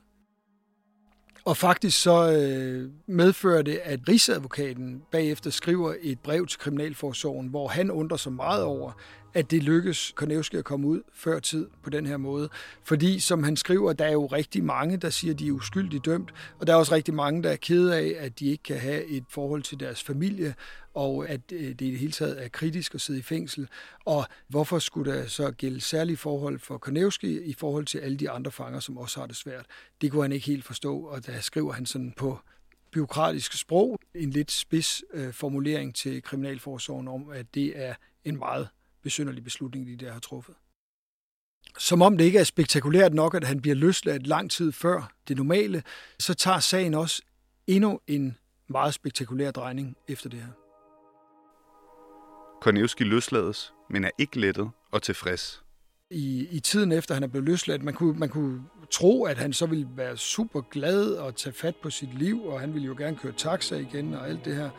Og 1.46 1.58
faktisk 1.58 2.01
så 2.01 2.31
øh, 2.31 2.91
medfører 3.08 3.62
det, 3.62 3.79
at 3.84 4.00
Rigsadvokaten 4.08 5.03
bagefter 5.12 5.50
skriver 5.50 5.96
et 6.01 6.20
brev 6.20 6.48
til 6.48 6.60
Kriminalforsorgen, 6.60 7.48
hvor 7.48 7.67
han 7.67 7.91
undrer 7.91 8.17
sig 8.17 8.34
meget 8.34 8.63
over, 8.63 8.91
at 9.34 9.52
det 9.52 9.64
lykkes 9.64 10.14
Konevski 10.16 10.58
at 10.58 10.64
komme 10.64 10.88
ud 10.88 11.02
før 11.14 11.40
tid 11.40 11.68
på 11.84 11.90
den 11.90 12.06
her 12.06 12.18
måde. 12.18 12.50
Fordi, 12.84 13.20
som 13.20 13.44
han 13.44 13.58
skriver, 13.58 13.94
der 13.94 14.06
er 14.06 14.12
jo 14.12 14.26
rigtig 14.26 14.64
mange, 14.64 14.98
der 14.98 15.10
siger, 15.10 15.34
at 15.34 15.40
de 15.40 15.48
er 15.48 15.52
uskyldigt 15.52 16.06
dømt, 16.06 16.34
og 16.60 16.68
der 16.68 16.74
er 16.74 16.78
også 16.78 16.96
rigtig 16.96 17.14
mange, 17.14 17.44
der 17.44 17.50
er 17.50 17.56
kede 17.56 17.96
af, 17.96 18.16
at 18.26 18.40
de 18.40 18.46
ikke 18.46 18.64
kan 18.64 18.78
have 18.78 19.06
et 19.06 19.24
forhold 19.30 19.64
til 19.64 19.80
deres 19.80 20.04
familie, 20.04 20.56
og 20.94 21.30
at 21.30 21.42
øh, 21.52 21.60
det 21.60 21.82
i 21.82 21.92
det 21.92 22.00
hele 22.00 22.12
taget 22.12 22.44
er 22.44 22.48
kritisk 22.48 22.96
at 22.96 23.02
sidde 23.02 23.20
i 23.20 23.24
fængsel. 23.24 23.68
Og 24.06 24.26
hvorfor 24.48 24.80
skulle 24.80 25.12
der 25.12 25.28
så 25.28 25.52
gælde 25.52 25.82
særlige 25.82 26.18
forhold 26.18 26.60
for 26.60 26.78
Konevski 26.78 27.42
i 27.42 27.54
forhold 27.54 27.86
til 27.86 27.98
alle 27.98 28.18
de 28.18 28.30
andre 28.30 28.52
fanger, 28.52 28.80
som 28.80 28.98
også 28.98 29.20
har 29.20 29.28
det 29.28 29.36
svært? 29.36 29.66
Det 30.02 30.12
kunne 30.12 30.22
han 30.22 30.32
ikke 30.32 30.46
helt 30.46 30.66
forstå, 30.66 31.00
og 31.00 31.26
der 31.26 31.40
skriver 31.40 31.74
han 31.74 31.86
sådan 31.86 32.14
på 32.18 32.40
byråkratisk 32.92 33.54
sprog 33.54 34.00
en 34.16 34.30
lidt 34.30 34.52
spids 34.52 35.04
øh, 35.14 35.34
formulering 35.34 35.96
til 35.96 36.24
Kriminalforsorgen 36.24 37.08
om, 37.08 37.30
at 37.30 37.56
det 37.56 37.74
er 37.76 37.94
en 38.24 38.38
meget 38.38 38.68
besynderlig 39.03 39.43
beslutning, 39.43 39.88
de 39.88 40.05
der 40.05 40.12
har 40.12 40.20
truffet. 40.20 40.55
Som 41.79 42.01
om 42.01 42.17
det 42.17 42.25
ikke 42.25 42.39
er 42.39 42.43
spektakulært 42.43 43.13
nok, 43.13 43.36
at 43.36 43.43
han 43.43 43.62
bliver 43.62 43.75
løsladt 43.75 44.27
lang 44.27 44.51
tid 44.51 44.72
før 44.72 45.12
det 45.27 45.38
normale, 45.38 45.84
så 46.20 46.34
tager 46.34 46.60
sagen 46.60 46.93
også 46.93 47.22
endnu 47.67 48.00
en 48.08 48.38
meget 48.67 48.93
spektakulær 48.93 49.51
drejning 49.51 49.98
efter 50.08 50.29
det 50.29 50.39
her. 50.39 50.51
Kornevski 52.62 53.03
løslades, 53.03 53.74
men 53.89 54.03
er 54.03 54.10
ikke 54.17 54.39
lettet 54.39 54.70
og 54.91 55.01
tilfreds. 55.01 55.63
I, 56.10 56.48
I 56.51 56.60
tiden 56.60 56.91
efter 56.91 57.13
han 57.13 57.24
er 57.24 57.27
blevet 57.27 57.46
løsladt, 57.46 57.84
man 57.84 57.93
kunne, 57.93 58.20
man 58.20 58.29
kunne 58.29 58.63
tro, 58.91 59.24
at 59.24 59.38
han 59.38 59.53
så 59.53 59.65
ville 59.65 59.88
være 59.96 60.17
super 60.17 60.62
glad 60.62 61.13
og 61.13 61.36
tage 61.36 61.53
fat 61.53 61.75
på 61.75 61.89
sit 61.89 62.13
liv, 62.13 62.46
og 62.46 62.60
han 62.60 62.74
ville 62.74 62.86
jo 62.86 62.96
gerne 62.98 63.17
køre 63.17 63.34
taxa 63.38 63.75
igen 63.75 64.13
og 64.13 64.29
alt 64.29 64.46
det 64.46 64.55
her. 64.55 64.70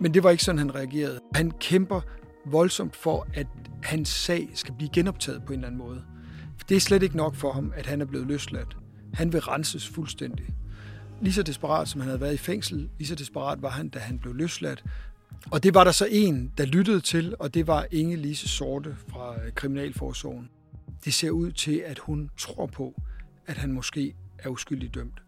Men 0.00 0.14
det 0.14 0.22
var 0.22 0.30
ikke 0.30 0.44
sådan, 0.44 0.58
han 0.58 0.74
reagerede. 0.74 1.20
Han 1.34 1.50
kæmper 1.50 2.00
voldsomt 2.46 2.96
for, 2.96 3.26
at 3.34 3.46
hans 3.82 4.08
sag 4.08 4.48
skal 4.54 4.74
blive 4.74 4.90
genoptaget 4.92 5.42
på 5.46 5.52
en 5.52 5.58
eller 5.58 5.66
anden 5.66 5.78
måde. 5.78 6.04
Det 6.68 6.76
er 6.76 6.80
slet 6.80 7.02
ikke 7.02 7.16
nok 7.16 7.34
for 7.34 7.52
ham, 7.52 7.72
at 7.76 7.86
han 7.86 8.00
er 8.00 8.04
blevet 8.04 8.26
løsladt. 8.26 8.76
Han 9.14 9.32
vil 9.32 9.40
renses 9.40 9.88
fuldstændig. 9.88 10.46
Lige 11.20 11.32
så 11.32 11.42
desperat, 11.42 11.88
som 11.88 12.00
han 12.00 12.08
havde 12.08 12.20
været 12.20 12.34
i 12.34 12.36
fængsel, 12.36 12.90
lige 12.98 13.08
så 13.08 13.14
desperat 13.14 13.62
var 13.62 13.70
han, 13.70 13.88
da 13.88 13.98
han 13.98 14.18
blev 14.18 14.34
løsladt. 14.34 14.84
Og 15.50 15.62
det 15.62 15.74
var 15.74 15.84
der 15.84 15.92
så 15.92 16.06
en, 16.10 16.52
der 16.58 16.64
lyttede 16.64 17.00
til, 17.00 17.34
og 17.38 17.54
det 17.54 17.66
var 17.66 17.86
Inge 17.90 18.16
Lise 18.16 18.48
Sorte 18.48 18.96
fra 19.08 19.44
øh, 19.44 19.52
Kriminalforsorgen. 19.52 20.48
Det 21.04 21.14
ser 21.14 21.30
ud 21.30 21.52
til, 21.52 21.82
at 21.86 21.98
hun 21.98 22.30
tror 22.38 22.66
på, 22.66 23.02
at 23.46 23.56
han 23.56 23.72
måske 23.72 24.14
er 24.38 24.48
uskyldig 24.48 24.94
dømt. 24.94 25.22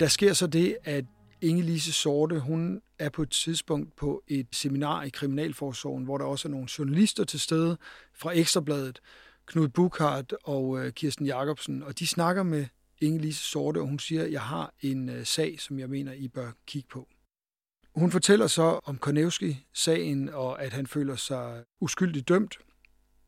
Der 0.00 0.06
sker 0.06 0.32
så 0.32 0.46
det, 0.46 0.76
at 0.84 1.04
Inge-Lise 1.44 1.92
Sorte, 1.92 2.40
hun 2.40 2.80
er 2.98 3.08
på 3.08 3.22
et 3.22 3.30
tidspunkt 3.30 3.96
på 3.96 4.22
et 4.28 4.46
seminar 4.52 5.02
i 5.02 5.08
Kriminalforsorgen, 5.08 6.04
hvor 6.04 6.18
der 6.18 6.24
også 6.24 6.48
er 6.48 6.50
nogle 6.50 6.68
journalister 6.78 7.24
til 7.24 7.40
stede 7.40 7.76
fra 8.14 8.32
Ekstrabladet, 8.32 9.00
Knud 9.46 9.68
Bukhardt 9.68 10.34
og 10.44 10.84
øh, 10.84 10.92
Kirsten 10.92 11.26
Jacobsen, 11.26 11.82
og 11.82 11.98
de 11.98 12.06
snakker 12.06 12.42
med 12.42 12.66
Inge-Lise 13.04 13.50
Sorte, 13.50 13.78
og 13.78 13.86
hun 13.86 13.98
siger, 13.98 14.24
at 14.24 14.32
jeg 14.32 14.42
har 14.42 14.74
en 14.80 15.08
øh, 15.08 15.26
sag, 15.26 15.60
som 15.60 15.78
jeg 15.78 15.90
mener, 15.90 16.12
I 16.12 16.28
bør 16.28 16.52
kigge 16.66 16.88
på. 16.88 17.08
Hun 17.94 18.10
fortæller 18.10 18.46
så 18.46 18.80
om 18.84 18.98
Konevski-sagen, 18.98 20.28
og 20.28 20.62
at 20.62 20.72
han 20.72 20.86
føler 20.86 21.16
sig 21.16 21.64
uskyldigt 21.80 22.28
dømt, 22.28 22.58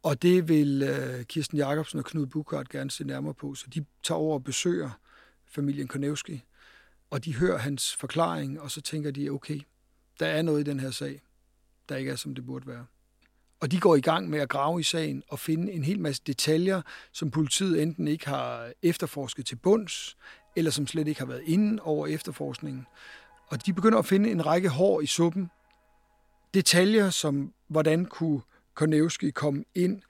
og 0.03 0.23
det 0.23 0.49
vil 0.49 0.83
øh, 0.83 1.25
Kirsten 1.25 1.59
Jacobsen 1.59 1.99
og 1.99 2.05
Knud 2.05 2.27
Bukhardt 2.27 2.69
gerne 2.69 2.91
se 2.91 3.05
nærmere 3.05 3.35
på, 3.35 3.55
så 3.55 3.67
de 3.75 3.85
tager 4.03 4.19
over 4.19 4.35
og 4.35 4.45
besøger 4.45 4.91
familien 5.47 5.89
Konevski, 5.89 6.45
og 7.11 7.25
de 7.25 7.35
hører 7.35 7.59
hans 7.59 7.97
forklaring, 7.97 8.61
og 8.61 8.71
så 8.71 8.81
tænker 8.81 9.11
de, 9.11 9.31
okay, 9.31 9.61
der 10.21 10.27
er 10.27 10.43
noget 10.43 10.61
i 10.61 10.71
den 10.71 10.81
her 10.81 10.91
sag, 10.91 11.23
der 11.89 11.97
ikke 11.97 12.11
er, 12.11 12.17
som 12.17 12.35
det 12.35 12.47
burde 12.47 12.67
være. 12.67 12.87
Og 13.61 13.73
de 13.73 13.81
går 13.81 13.97
i 13.97 14.01
gang 14.01 14.31
med 14.31 14.39
at 14.39 14.49
grave 14.49 14.81
i 14.81 14.83
sagen 14.83 15.23
og 15.29 15.39
finde 15.39 15.73
en 15.73 15.85
hel 15.85 16.01
masse 16.01 16.23
detaljer, 16.27 16.83
som 17.13 17.31
politiet 17.31 17.83
enten 17.83 18.09
ikke 18.09 18.29
har 18.29 18.73
efterforsket 18.83 19.47
til 19.47 19.57
bunds, 19.57 20.17
eller 20.57 20.71
som 20.71 20.87
slet 20.87 21.09
ikke 21.09 21.21
har 21.21 21.27
været 21.27 21.43
inde 21.45 21.83
over 21.83 22.07
efterforskningen. 22.07 22.87
Og 23.47 23.67
de 23.67 23.73
begynder 23.73 23.99
at 23.99 24.07
finde 24.07 24.31
en 24.31 24.47
række 24.47 24.69
hår 24.69 25.01
i 25.01 25.07
suppen. 25.07 25.51
Detaljer 26.55 27.11
som, 27.11 27.53
hvordan 27.69 28.05
kunne 28.05 28.41
Kornevski 28.75 29.31
komme 29.31 29.65
ind 29.75 30.03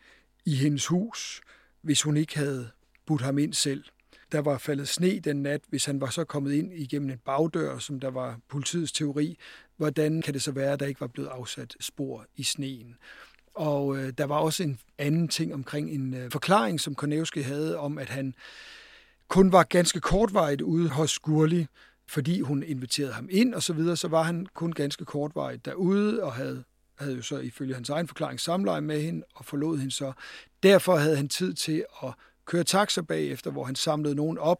i 0.45 0.55
hendes 0.55 0.87
hus, 0.87 1.41
hvis 1.83 2.03
hun 2.03 2.17
ikke 2.17 2.38
havde 2.38 2.71
budt 3.07 3.23
ham 3.23 3.38
ind 3.38 3.53
selv. 3.53 3.85
Der 4.33 4.38
var 4.38 4.59
faldet 4.59 4.88
sne 4.88 5.21
den 5.21 5.42
nat, 5.42 5.61
hvis 5.68 5.85
han 5.85 6.00
var 6.00 6.11
så 6.11 6.25
kommet 6.25 6.52
ind 6.52 6.73
igennem 6.73 7.11
en 7.11 7.18
bagdør, 7.18 7.78
som 7.78 8.00
der 8.00 8.11
var 8.11 8.38
politiets 8.49 8.92
teori. 8.92 9.38
Hvordan 9.76 10.23
kan 10.23 10.35
det 10.35 10.42
så 10.42 10.52
være, 10.52 10.73
at 10.73 10.80
der 10.80 10.87
ikke 10.87 11.00
var 11.00 11.06
blevet 11.06 11.28
afsat 11.28 11.76
spor 11.80 12.26
i 12.37 12.42
sneen? 12.42 12.97
Og 13.54 13.97
øh, 13.97 14.12
der 14.18 14.25
var 14.25 14.38
også 14.38 14.62
en 14.62 14.78
anden 14.99 15.28
ting 15.28 15.54
omkring 15.54 15.90
en 15.90 16.14
øh, 16.14 16.30
forklaring, 16.30 16.80
som 16.80 16.95
Kornevski 16.95 17.40
havde 17.40 17.78
om, 17.78 17.99
at 17.99 18.09
han 18.09 18.35
kun 19.28 19.52
var 19.52 19.62
ganske 19.62 20.00
kortvarigt 20.00 20.62
ude 20.62 20.88
hos 20.88 21.18
Gurli, 21.18 21.66
fordi 22.09 22.40
hun 22.40 22.62
inviterede 22.62 23.12
ham 23.12 23.28
ind 23.30 23.54
og 23.54 23.62
så 23.62 23.73
videre, 23.73 23.97
så 23.97 24.09
var 24.09 24.23
han 24.23 24.47
kun 24.54 24.73
ganske 24.73 25.04
kortvarigt 25.04 25.64
derude 25.64 26.23
og 26.23 26.33
havde, 26.33 26.64
havde 26.99 27.14
jo 27.16 27.23
så 27.23 27.38
ifølge 27.38 27.75
hans 27.75 27.90
egen 27.90 28.09
forklaring 28.09 28.40
samleje 28.40 28.80
med 28.80 29.02
hende 29.02 29.25
og 29.35 29.45
forlod 29.45 29.78
hende 29.78 29.92
så. 29.92 30.12
Derfor 30.62 30.97
havde 30.97 31.16
han 31.16 31.28
tid 31.28 31.54
til 31.54 31.85
at 32.04 32.12
køre 32.47 32.65
taxa 32.65 33.03
bagefter, 33.03 33.50
hvor 33.50 33.65
han 33.65 33.75
samlede 33.75 34.15
nogen 34.15 34.38
op. 34.38 34.59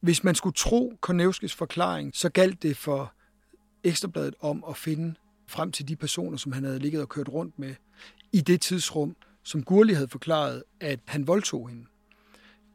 Hvis 0.00 0.24
man 0.24 0.34
skulle 0.34 0.54
tro 0.54 0.98
Kornevskis 1.00 1.54
forklaring, 1.54 2.16
så 2.16 2.28
galt 2.28 2.62
det 2.62 2.76
for 2.76 3.12
Ekstrabladet 3.84 4.34
om 4.40 4.64
at 4.68 4.76
finde 4.76 5.14
frem 5.46 5.72
til 5.72 5.88
de 5.88 5.96
personer, 5.96 6.36
som 6.36 6.52
han 6.52 6.64
havde 6.64 6.78
ligget 6.78 7.02
og 7.02 7.08
kørt 7.08 7.28
rundt 7.28 7.58
med 7.58 7.74
i 8.32 8.40
det 8.40 8.60
tidsrum, 8.60 9.16
som 9.42 9.62
Gurli 9.62 9.92
havde 9.92 10.08
forklaret, 10.08 10.62
at 10.80 11.00
han 11.06 11.26
voldtog 11.26 11.68
hende. 11.68 11.86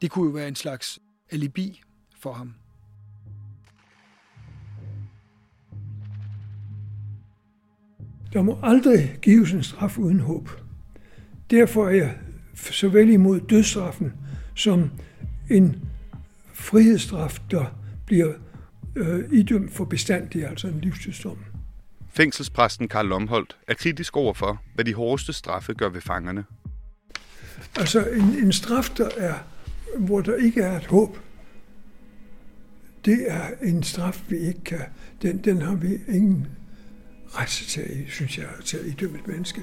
Det 0.02 0.12
kunne 0.12 0.26
jo 0.26 0.32
være 0.32 0.48
en 0.48 0.56
slags 0.56 1.00
alibi 1.32 1.82
for 2.20 2.34
ham. 2.34 2.54
Der 8.34 8.42
må 8.42 8.60
aldrig 8.64 9.20
gives 9.22 9.52
en 9.52 9.64
straf 9.64 9.98
uden 9.98 10.20
håb. 10.20 10.50
Derfor 11.50 11.88
er 11.88 11.92
jeg 11.92 12.20
såvel 12.54 13.10
imod 13.10 13.40
dødsstraffen 13.40 14.14
som 14.56 14.92
en 15.50 15.76
frihedsstraf, 16.54 17.40
der 17.52 17.66
bliver 18.06 18.34
øh, 18.96 19.24
idømt 19.32 19.72
for 19.74 19.86
bestandig, 19.86 20.48
altså 20.48 20.68
en 20.68 20.82
livstidsdom. 20.82 21.38
Fængselspræsten 22.10 22.88
Karl 22.88 23.06
Lomholdt 23.06 23.58
er 23.68 23.74
kritisk 23.74 24.18
over 24.18 24.34
for, 24.34 24.62
hvad 24.76 24.86
de 24.86 24.94
hårdeste 24.94 25.34
straffe 25.34 25.74
gør 25.74 25.90
ved 25.90 26.02
fangerne. 26.02 26.46
Altså 27.76 28.06
en, 28.06 28.24
en 28.24 28.52
straf, 28.52 28.90
der 28.98 29.10
er, 29.18 29.34
hvor 29.98 30.22
der 30.22 30.36
ikke 30.36 30.62
er 30.62 30.78
et 30.78 30.86
håb, 30.86 31.18
det 33.06 33.26
er 33.28 33.48
en 33.62 33.84
straf, 33.84 34.24
vi 34.30 34.38
ikke 34.38 34.64
kan, 34.64 34.82
den, 35.22 35.38
den 35.38 35.62
har 35.62 35.76
vi 35.76 35.88
ingen 36.08 36.48
ret 37.28 37.48
til, 37.48 38.06
synes 38.10 38.38
jeg, 38.38 38.48
til 38.66 38.78
at 38.78 38.86
idømme 38.86 39.20
et 39.20 39.28
menneske. 39.28 39.62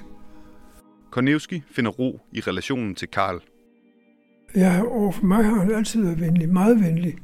Kornevski 1.10 1.62
finder 1.70 1.90
ro 1.90 2.20
i 2.32 2.40
relationen 2.40 2.94
til 2.94 3.08
Karl. 3.08 3.40
Ja, 4.56 4.82
og 4.82 5.14
for 5.14 5.24
mig 5.24 5.44
har 5.44 5.54
han 5.54 5.74
altid 5.74 6.02
været 6.02 6.20
venlig, 6.20 6.48
meget 6.48 6.80
venlig 6.80 7.16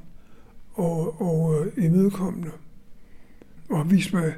og, 0.75 1.21
og 1.21 1.67
øh, 1.67 1.85
imødekommende. 1.85 2.51
Og 3.69 3.77
har 3.77 3.85
vist 3.85 4.13
mig 4.13 4.35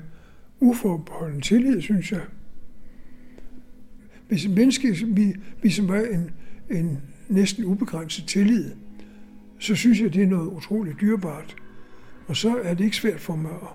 uforbeholden 0.61 1.41
tillid, 1.41 1.81
synes 1.81 2.13
jeg. 2.13 2.21
Hvis 4.29 4.45
en 4.45 4.55
menneske 4.55 4.97
viser 5.63 5.83
mig 5.83 6.05
en, 6.11 6.31
en 6.71 6.99
næsten 7.29 7.65
ubegrænset 7.65 8.27
tillid, 8.27 8.73
så 9.59 9.75
synes 9.75 10.01
jeg, 10.01 10.15
det 10.15 10.23
er 10.23 10.27
noget 10.27 10.47
utroligt 10.47 11.01
dyrebart. 11.01 11.57
Og 12.27 12.37
så 12.37 12.61
er 12.63 12.75
det 12.75 12.85
ikke 12.85 12.97
svært 12.97 13.21
for 13.21 13.37
mig 13.37 13.53
at, 13.53 13.69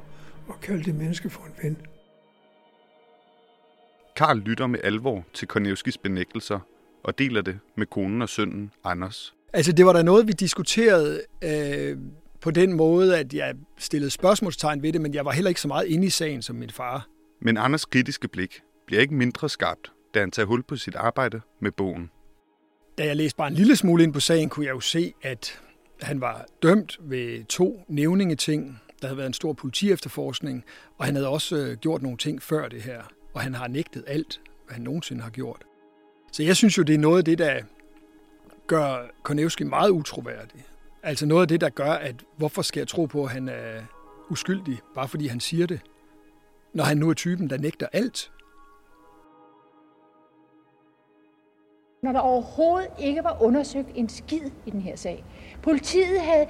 at 0.49 0.61
kalde 0.61 0.83
det 0.83 0.95
menneske 0.95 1.29
for 1.29 1.43
en 1.45 1.63
ven. 1.63 1.77
Karl 4.15 4.37
lytter 4.37 4.67
med 4.67 4.79
alvor 4.83 5.25
til 5.33 5.47
Kornevskis 5.47 5.97
benægtelser 5.97 6.59
og 7.03 7.19
deler 7.19 7.41
det 7.41 7.59
med 7.77 7.85
konen 7.85 8.21
og 8.21 8.29
sønnen 8.29 8.71
Anders. 8.83 9.33
Altså, 9.53 9.71
det 9.71 9.85
var 9.85 9.93
der 9.93 10.03
noget, 10.03 10.27
vi 10.27 10.31
diskuterede 10.31 11.21
øh, 11.43 11.97
på 12.41 12.51
den 12.51 12.73
måde, 12.73 13.19
at 13.19 13.33
jeg 13.33 13.55
stillede 13.77 14.11
spørgsmålstegn 14.11 14.81
ved 14.81 14.93
det, 14.93 15.01
men 15.01 15.13
jeg 15.13 15.25
var 15.25 15.31
heller 15.31 15.49
ikke 15.49 15.61
så 15.61 15.67
meget 15.67 15.87
inde 15.87 16.07
i 16.07 16.09
sagen 16.09 16.41
som 16.41 16.55
min 16.55 16.69
far. 16.69 17.07
Men 17.41 17.57
Anders 17.57 17.85
kritiske 17.85 18.27
blik 18.27 18.61
bliver 18.85 19.01
ikke 19.01 19.13
mindre 19.13 19.49
skarpt, 19.49 19.91
da 20.13 20.19
han 20.19 20.31
tager 20.31 20.45
hul 20.45 20.63
på 20.63 20.75
sit 20.75 20.95
arbejde 20.95 21.41
med 21.61 21.71
bogen. 21.71 22.09
Da 22.97 23.05
jeg 23.05 23.15
læste 23.15 23.37
bare 23.37 23.47
en 23.47 23.53
lille 23.53 23.75
smule 23.75 24.03
ind 24.03 24.13
på 24.13 24.19
sagen, 24.19 24.49
kunne 24.49 24.65
jeg 24.65 24.73
jo 24.73 24.79
se, 24.79 25.13
at 25.21 25.59
han 26.01 26.21
var 26.21 26.45
dømt 26.63 26.97
ved 27.01 27.45
to 27.45 27.85
nævningeting. 27.87 28.79
Der 29.01 29.07
havde 29.07 29.17
været 29.17 29.27
en 29.27 29.33
stor 29.33 29.53
politiefterforskning, 29.53 30.63
og 30.97 31.05
han 31.05 31.15
havde 31.15 31.27
også 31.27 31.55
øh, 31.55 31.77
gjort 31.77 32.01
nogle 32.01 32.17
ting 32.17 32.41
før 32.41 32.67
det 32.67 32.81
her 32.81 33.01
og 33.33 33.41
han 33.41 33.53
har 33.53 33.67
nægtet 33.67 34.03
alt, 34.07 34.41
hvad 34.65 34.73
han 34.73 34.83
nogensinde 34.83 35.21
har 35.21 35.29
gjort. 35.29 35.63
Så 36.31 36.43
jeg 36.43 36.55
synes 36.55 36.77
jo, 36.77 36.83
det 36.83 36.95
er 36.95 36.99
noget 36.99 37.17
af 37.17 37.25
det, 37.25 37.37
der 37.37 37.61
gør 38.67 39.05
Konevski 39.23 39.63
meget 39.63 39.89
utroværdig. 39.89 40.65
Altså 41.03 41.25
noget 41.25 41.41
af 41.41 41.47
det, 41.47 41.61
der 41.61 41.69
gør, 41.69 41.91
at 41.91 42.15
hvorfor 42.37 42.61
skal 42.61 42.79
jeg 42.79 42.87
tro 42.87 43.05
på, 43.05 43.23
at 43.23 43.29
han 43.29 43.49
er 43.49 43.81
uskyldig, 44.29 44.79
bare 44.95 45.07
fordi 45.07 45.27
han 45.27 45.39
siger 45.39 45.67
det, 45.67 45.81
når 46.73 46.83
han 46.83 46.97
nu 46.97 47.09
er 47.09 47.13
typen, 47.13 47.49
der 47.49 47.57
nægter 47.57 47.87
alt. 47.93 48.31
Når 52.03 52.11
der 52.11 52.19
overhovedet 52.19 52.89
ikke 52.99 53.23
var 53.23 53.41
undersøgt 53.41 53.87
en 53.95 54.09
skid 54.09 54.49
i 54.65 54.69
den 54.69 54.81
her 54.81 54.95
sag. 54.95 55.25
Politiet 55.61 56.21
havde 56.21 56.45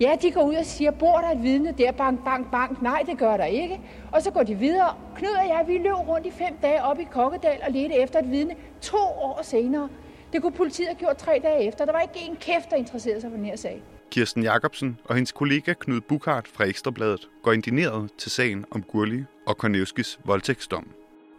Ja, 0.00 0.16
de 0.22 0.30
går 0.30 0.42
ud 0.42 0.54
og 0.54 0.64
siger, 0.64 0.90
bor 0.90 1.18
der 1.18 1.30
et 1.30 1.42
vidne 1.42 1.74
der, 1.78 1.92
bank, 1.92 2.24
bank, 2.24 2.50
bank. 2.50 2.82
Nej, 2.82 3.02
det 3.06 3.18
gør 3.18 3.36
der 3.36 3.44
ikke. 3.44 3.80
Og 4.12 4.22
så 4.22 4.30
går 4.30 4.42
de 4.42 4.54
videre. 4.54 4.94
Knud 5.16 5.30
og 5.30 5.48
jeg, 5.48 5.64
vi 5.66 5.78
løb 5.78 6.08
rundt 6.08 6.26
i 6.26 6.30
fem 6.30 6.56
dage 6.62 6.82
op 6.82 7.00
i 7.00 7.04
Kokkedal 7.04 7.58
og 7.66 7.72
ledte 7.72 7.94
efter 7.94 8.18
et 8.18 8.30
vidne 8.30 8.54
to 8.80 8.96
år 8.96 9.40
senere. 9.42 9.88
Det 10.32 10.42
kunne 10.42 10.52
politiet 10.52 10.88
have 10.88 10.96
gjort 10.96 11.16
tre 11.16 11.40
dage 11.42 11.68
efter. 11.68 11.84
Der 11.84 11.92
var 11.92 12.00
ikke 12.00 12.30
en 12.30 12.36
kæft, 12.36 12.70
der 12.70 12.76
interesserede 12.76 13.20
sig 13.20 13.30
for 13.30 13.36
den 13.36 13.46
her 13.46 13.56
sag. 13.56 13.82
Kirsten 14.10 14.42
Jacobsen 14.42 14.98
og 15.04 15.14
hendes 15.14 15.32
kollega 15.32 15.72
Knud 15.72 16.00
Bukhardt 16.00 16.48
fra 16.48 16.64
Ekstrabladet 16.64 17.28
går 17.42 17.52
indineret 17.52 18.10
til 18.18 18.30
sagen 18.30 18.64
om 18.70 18.82
Gurli 18.82 19.24
og 19.46 19.56
Kornevskis 19.56 20.18
voldtægtsdom. 20.24 20.88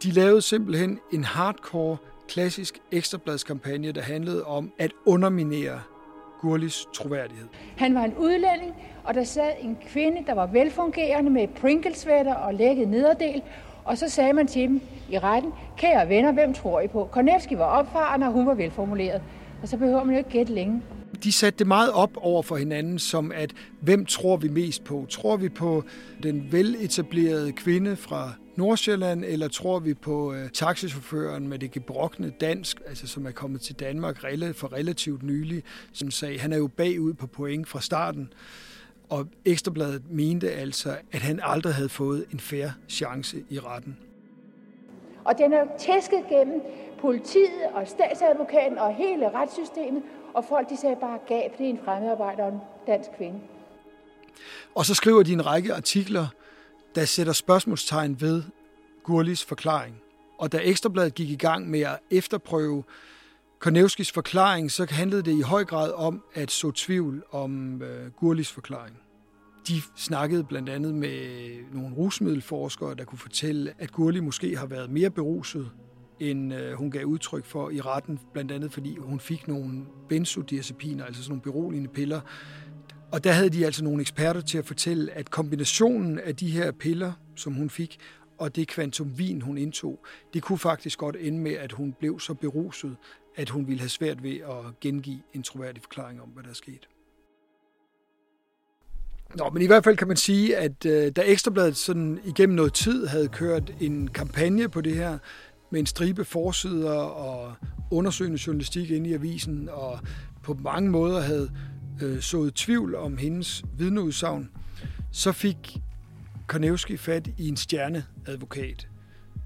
De 0.02 0.10
lavede 0.10 0.42
simpelthen 0.42 0.98
en 1.12 1.24
hardcore, 1.24 1.96
klassisk 2.28 2.78
ekstrabladskampagne, 2.92 3.92
der 3.92 4.02
handlede 4.02 4.44
om 4.44 4.72
at 4.78 4.92
underminere 5.06 5.80
Gurlis 6.42 6.86
troværdighed. 6.94 7.46
Han 7.76 7.94
var 7.94 8.04
en 8.04 8.14
udlænding, 8.14 8.74
og 9.04 9.14
der 9.14 9.24
sad 9.24 9.50
en 9.60 9.76
kvinde, 9.88 10.18
der 10.26 10.34
var 10.34 10.46
velfungerende 10.46 11.30
med 11.30 11.48
pringlesvætter 11.48 12.34
og 12.34 12.54
lækket 12.54 12.88
nederdel, 12.88 13.42
og 13.84 13.98
så 13.98 14.08
sagde 14.08 14.32
man 14.32 14.46
til 14.46 14.62
dem 14.62 14.80
i 15.10 15.18
retten, 15.18 15.52
kære 15.76 16.08
venner, 16.08 16.32
hvem 16.32 16.54
tror 16.54 16.80
I 16.80 16.88
på? 16.88 17.08
Kornevski 17.12 17.58
var 17.58 17.64
opfaren, 17.64 18.22
og 18.22 18.32
hun 18.32 18.46
var 18.46 18.54
velformuleret. 18.54 19.22
Og 19.62 19.68
så 19.68 19.76
behøver 19.76 20.04
man 20.04 20.14
jo 20.14 20.18
ikke 20.18 20.30
gætte 20.30 20.52
længe. 20.52 20.82
De 21.24 21.32
satte 21.32 21.58
det 21.58 21.66
meget 21.66 21.92
op 21.92 22.10
over 22.16 22.42
for 22.42 22.56
hinanden, 22.56 22.98
som 22.98 23.32
at, 23.34 23.52
hvem 23.80 24.06
tror 24.06 24.36
vi 24.36 24.48
mest 24.48 24.84
på? 24.84 25.06
Tror 25.10 25.36
vi 25.36 25.48
på 25.48 25.84
den 26.22 26.48
veletablerede 26.52 27.52
kvinde 27.52 27.96
fra 27.96 28.32
Nordsjælland, 28.56 29.24
eller 29.24 29.48
tror 29.48 29.78
vi 29.78 29.94
på 29.94 30.34
øh, 30.34 30.50
taxichaufføren 30.50 31.48
med 31.48 31.58
det 31.58 31.70
gebrokne 31.70 32.32
dansk, 32.40 32.80
altså 32.86 33.06
som 33.06 33.26
er 33.26 33.30
kommet 33.30 33.60
til 33.60 33.80
Danmark 33.80 34.16
for 34.54 34.72
relativt 34.72 35.22
nylig, 35.22 35.62
som 35.92 36.10
sagde, 36.10 36.38
han 36.38 36.52
er 36.52 36.56
jo 36.56 36.66
bagud 36.66 37.14
på 37.14 37.26
point 37.26 37.68
fra 37.68 37.80
starten. 37.80 38.32
Og 39.08 39.26
Ekstrabladet 39.44 40.02
mente 40.10 40.50
altså, 40.50 40.96
at 41.12 41.20
han 41.20 41.40
aldrig 41.42 41.74
havde 41.74 41.88
fået 41.88 42.24
en 42.32 42.40
færre 42.40 42.72
chance 42.88 43.44
i 43.50 43.58
retten. 43.58 43.96
Og 45.24 45.38
den 45.38 45.52
er 45.52 45.64
tæsket 45.78 46.24
gennem 46.28 46.60
politiet 47.00 47.62
og 47.74 47.88
statsadvokaten 47.88 48.78
og 48.78 48.94
hele 48.94 49.30
retssystemet, 49.34 50.02
og 50.34 50.44
folk 50.44 50.70
de 50.70 50.76
sagde 50.76 50.96
bare, 51.00 51.18
gav, 51.28 51.42
det 51.58 51.66
er 51.66 51.70
en 51.70 51.80
fremmedarbejder 51.84 52.42
og 52.44 52.52
en 52.52 52.60
dansk 52.86 53.10
kvinde. 53.16 53.40
Og 54.74 54.86
så 54.86 54.94
skriver 54.94 55.22
de 55.22 55.32
en 55.32 55.46
række 55.46 55.74
artikler, 55.74 56.26
der 56.94 57.04
sætter 57.04 57.32
spørgsmålstegn 57.32 58.20
ved 58.20 58.42
Gurlis 59.04 59.44
forklaring. 59.44 59.96
Og 60.38 60.52
da 60.52 60.60
Ekstrabladet 60.62 61.14
gik 61.14 61.30
i 61.30 61.36
gang 61.36 61.70
med 61.70 61.80
at 61.80 61.98
efterprøve 62.10 62.84
Kornevskis 63.58 64.12
forklaring, 64.12 64.70
så 64.70 64.86
handlede 64.90 65.22
det 65.22 65.38
i 65.38 65.40
høj 65.40 65.64
grad 65.64 65.92
om 65.92 66.22
at 66.34 66.50
så 66.50 66.70
tvivl 66.70 67.22
om 67.30 67.82
øh, 67.82 68.10
Gurlis 68.10 68.52
forklaring. 68.52 68.96
De 69.68 69.82
snakkede 69.96 70.44
blandt 70.44 70.68
andet 70.68 70.94
med 70.94 71.50
nogle 71.72 71.96
rusmiddelforskere, 71.96 72.94
der 72.94 73.04
kunne 73.04 73.18
fortælle, 73.18 73.74
at 73.78 73.92
Gurli 73.92 74.20
måske 74.20 74.56
har 74.56 74.66
været 74.66 74.90
mere 74.90 75.10
beruset, 75.10 75.70
end 76.20 76.54
øh, 76.54 76.72
hun 76.72 76.90
gav 76.90 77.04
udtryk 77.04 77.44
for 77.44 77.70
i 77.70 77.80
retten, 77.80 78.18
blandt 78.32 78.52
andet 78.52 78.72
fordi 78.72 78.96
hun 78.96 79.20
fik 79.20 79.48
nogle 79.48 79.84
benzodiazepiner, 80.08 81.04
altså 81.04 81.22
sådan 81.22 81.30
nogle 81.30 81.42
beroligende 81.42 81.88
piller. 81.88 82.20
Og 83.12 83.24
der 83.24 83.32
havde 83.32 83.50
de 83.50 83.66
altså 83.66 83.84
nogle 83.84 84.00
eksperter 84.00 84.40
til 84.40 84.58
at 84.58 84.64
fortælle, 84.64 85.12
at 85.12 85.30
kombinationen 85.30 86.18
af 86.18 86.36
de 86.36 86.50
her 86.50 86.72
piller, 86.72 87.12
som 87.36 87.52
hun 87.54 87.70
fik, 87.70 87.98
og 88.38 88.56
det 88.56 88.68
kvantum 88.68 89.18
vin, 89.18 89.40
hun 89.40 89.58
indtog, 89.58 90.04
det 90.34 90.42
kunne 90.42 90.58
faktisk 90.58 90.98
godt 90.98 91.16
ende 91.20 91.38
med, 91.38 91.52
at 91.52 91.72
hun 91.72 91.92
blev 91.98 92.20
så 92.20 92.34
beruset, 92.34 92.96
at 93.36 93.50
hun 93.50 93.66
ville 93.66 93.80
have 93.80 93.88
svært 93.88 94.22
ved 94.22 94.36
at 94.36 94.80
gengive 94.80 95.20
en 95.34 95.42
troværdig 95.42 95.82
forklaring 95.82 96.22
om, 96.22 96.28
hvad 96.28 96.42
der 96.42 96.50
er 96.50 96.54
sket. 96.54 96.88
Nå, 99.34 99.50
men 99.50 99.62
i 99.62 99.66
hvert 99.66 99.84
fald 99.84 99.96
kan 99.96 100.08
man 100.08 100.16
sige, 100.16 100.56
at 100.56 100.86
øh, 100.86 101.12
da 101.16 101.22
Ekstrabladet 101.26 101.76
sådan 101.76 102.20
igennem 102.24 102.56
noget 102.56 102.74
tid 102.74 103.06
havde 103.06 103.28
kørt 103.28 103.74
en 103.80 104.08
kampagne 104.08 104.68
på 104.68 104.80
det 104.80 104.94
her, 104.94 105.18
med 105.70 105.80
en 105.80 105.86
stribe 105.86 106.24
forsider 106.24 106.94
og 107.00 107.54
undersøgende 107.90 108.38
journalistik 108.46 108.90
inde 108.90 109.10
i 109.10 109.14
avisen, 109.14 109.68
og 109.72 109.98
på 110.42 110.54
mange 110.54 110.90
måder 110.90 111.20
havde 111.20 111.50
øh, 112.02 112.20
sået 112.20 112.54
tvivl 112.54 112.94
om 112.94 113.16
hendes 113.16 113.64
vidneudsagn, 113.78 114.50
så 115.10 115.32
fik 115.32 115.76
Karnevski 116.48 116.96
fat 116.96 117.28
i 117.38 117.48
en 117.48 117.56
stjerneadvokat, 117.56 118.88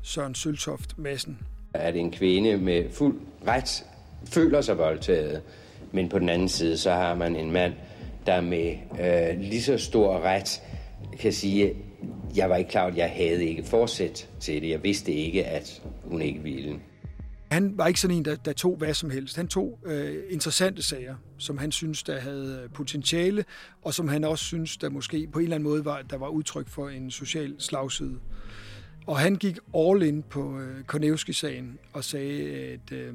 Søren 0.03 0.35
Søltoft 0.35 0.99
Madsen. 0.99 1.39
At 1.75 1.97
en 1.97 2.11
kvinde 2.11 2.57
med 2.57 2.91
fuld 2.93 3.17
ret 3.47 3.85
føler 4.25 4.61
sig 4.61 4.79
voldtaget, 4.79 5.43
men 5.93 6.09
på 6.09 6.19
den 6.19 6.29
anden 6.29 6.49
side, 6.49 6.77
så 6.77 6.91
har 6.91 7.15
man 7.15 7.37
en 7.37 7.51
mand, 7.51 7.73
der 8.27 8.41
med 8.41 8.75
øh, 9.01 9.41
lige 9.41 9.63
så 9.63 9.79
stor 9.79 10.21
ret 10.21 10.63
kan 11.19 11.33
sige, 11.33 11.75
jeg 12.37 12.51
var 12.51 12.57
ikke 12.57 12.71
klar, 12.71 12.87
at 12.87 12.97
jeg 12.97 13.11
havde 13.11 13.45
ikke 13.45 13.65
forsæt 13.65 14.29
til 14.41 14.63
det. 14.63 14.71
Jeg 14.71 14.83
vidste 14.83 15.13
ikke, 15.13 15.45
at 15.45 15.83
hun 16.05 16.23
ikke 16.23 16.43
ville. 16.43 16.77
Han 17.51 17.79
var 17.79 17.87
ikke 17.87 18.01
sådan 18.01 18.17
en, 18.17 18.25
der, 18.25 18.37
der 18.37 18.53
tog 18.53 18.77
hvad 18.77 18.95
som 18.95 19.11
helst. 19.11 19.37
Han 19.37 19.49
tog 19.49 19.79
øh, 19.85 20.15
interessante 20.31 20.83
sager, 20.83 21.17
som 21.39 21.59
han 21.59 21.73
synes, 21.73 22.03
der 22.03 22.21
havde 22.21 22.61
øh, 22.65 22.71
potentiale, 22.71 23.45
og 23.83 23.95
som 23.95 24.09
han 24.09 24.25
også 24.25 24.45
synes, 24.45 24.77
der 24.77 24.91
måske 24.91 25.29
på 25.33 25.39
en 25.39 25.43
eller 25.43 25.57
anden 25.57 25.69
måde 25.69 25.85
var, 25.85 26.03
der 26.03 26.17
var 26.17 26.29
udtryk 26.29 26.69
for 26.69 26.89
en 26.89 27.11
social 27.11 27.55
slagside. 27.59 28.19
Og 29.07 29.19
han 29.19 29.37
gik 29.37 29.59
all 29.77 30.03
in 30.03 30.23
på 30.23 30.59
øh, 30.59 30.85
Konevski-sagen 30.85 31.79
og 31.93 32.05
sagde, 32.05 32.55
at 32.55 32.93
øh, 32.93 33.15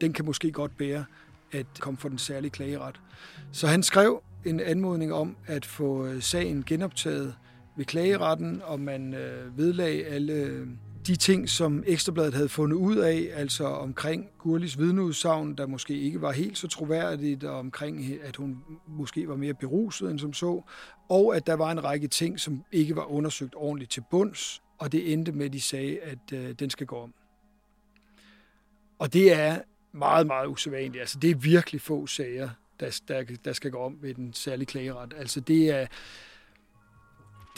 den 0.00 0.12
kan 0.12 0.24
måske 0.24 0.52
godt 0.52 0.76
bære 0.76 1.04
at 1.52 1.66
komme 1.80 1.98
for 1.98 2.08
den 2.08 2.18
særlige 2.18 2.50
klageret. 2.50 3.00
Så 3.52 3.66
han 3.66 3.82
skrev 3.82 4.22
en 4.44 4.60
anmodning 4.60 5.12
om 5.12 5.36
at 5.46 5.64
få 5.64 6.06
øh, 6.06 6.22
sagen 6.22 6.64
genoptaget 6.66 7.34
ved 7.76 7.84
klageretten, 7.84 8.62
og 8.64 8.80
man 8.80 9.14
øh, 9.14 9.58
vedlag 9.58 10.06
alle 10.06 10.32
øh, 10.32 10.66
de 11.08 11.16
ting, 11.16 11.48
som 11.48 11.84
Ekstrabladet 11.86 12.34
havde 12.34 12.48
fundet 12.48 12.76
ud 12.76 12.96
af, 12.96 13.30
altså 13.34 13.64
omkring 13.64 14.28
Gurlis 14.38 14.78
vidneudsagn, 14.78 15.54
der 15.54 15.66
måske 15.66 16.00
ikke 16.00 16.20
var 16.20 16.32
helt 16.32 16.58
så 16.58 16.68
troværdigt, 16.68 17.44
og 17.44 17.58
omkring, 17.58 18.22
at 18.22 18.36
hun 18.36 18.58
måske 18.86 19.28
var 19.28 19.36
mere 19.36 19.54
beruset 19.54 20.10
end 20.10 20.18
som 20.18 20.32
så, 20.32 20.62
og 21.08 21.36
at 21.36 21.46
der 21.46 21.54
var 21.54 21.72
en 21.72 21.84
række 21.84 22.08
ting, 22.08 22.40
som 22.40 22.64
ikke 22.72 22.96
var 22.96 23.04
undersøgt 23.04 23.54
ordentligt 23.56 23.90
til 23.90 24.02
bunds, 24.10 24.62
og 24.78 24.92
det 24.92 25.12
endte 25.12 25.32
med, 25.32 25.46
at 25.46 25.52
de 25.52 25.60
sagde, 25.60 25.98
at 25.98 26.32
øh, 26.32 26.52
den 26.52 26.70
skal 26.70 26.86
gå 26.86 26.96
om. 26.96 27.14
Og 28.98 29.12
det 29.12 29.32
er 29.32 29.60
meget, 29.92 30.26
meget 30.26 30.46
usædvanligt. 30.46 31.00
Altså, 31.00 31.18
det 31.18 31.30
er 31.30 31.34
virkelig 31.34 31.80
få 31.80 32.06
sager, 32.06 32.48
der, 32.80 33.00
der, 33.08 33.24
der 33.44 33.52
skal 33.52 33.70
gå 33.70 33.78
om 33.78 33.98
ved 34.00 34.14
den 34.14 34.32
særlige 34.32 34.66
klageret. 34.66 35.14
Altså, 35.16 35.40
det 35.40 35.70
er, 35.70 35.86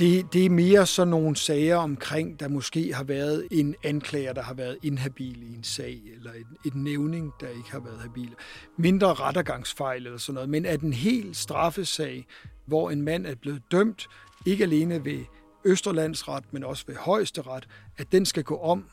det, 0.01 0.33
det 0.33 0.47
er 0.47 0.51
mere 0.51 0.87
sådan 0.87 1.09
nogle 1.09 1.37
sager 1.37 1.77
omkring, 1.77 2.41
der 2.41 2.49
måske 2.49 2.95
har 2.95 3.05
været 3.05 3.49
en 3.51 3.75
anklager, 3.85 4.33
der 4.33 4.43
har 4.43 4.55
været 4.55 4.79
inhabil 4.83 5.43
i 5.43 5.55
en 5.55 5.65
sag, 5.65 6.01
eller 6.17 6.33
en, 6.33 6.73
en 6.73 6.85
nævning, 6.85 7.33
der 7.41 7.49
ikke 7.49 7.71
har 7.71 7.81
været 7.81 7.99
habil. 8.01 8.35
Mindre 8.79 9.15
rettergangsfejl 9.15 10.07
eller 10.07 10.19
sådan 10.19 10.35
noget, 10.35 10.49
men 10.49 10.67
at 10.67 10.81
en 10.81 10.93
helt 10.93 11.37
straffesag, 11.37 12.27
hvor 12.67 12.91
en 12.91 13.03
mand 13.03 13.27
er 13.27 13.35
blevet 13.35 13.63
dømt, 13.71 14.07
ikke 14.47 14.65
alene 14.65 15.05
ved 15.05 15.25
Østerlandsret, 15.65 16.53
men 16.53 16.65
også 16.65 16.85
ved 16.87 16.97
højesteret, 16.97 17.69
at 17.97 18.13
den 18.13 18.27
skal 18.27 18.45
gå 18.45 18.59
om 18.59 18.85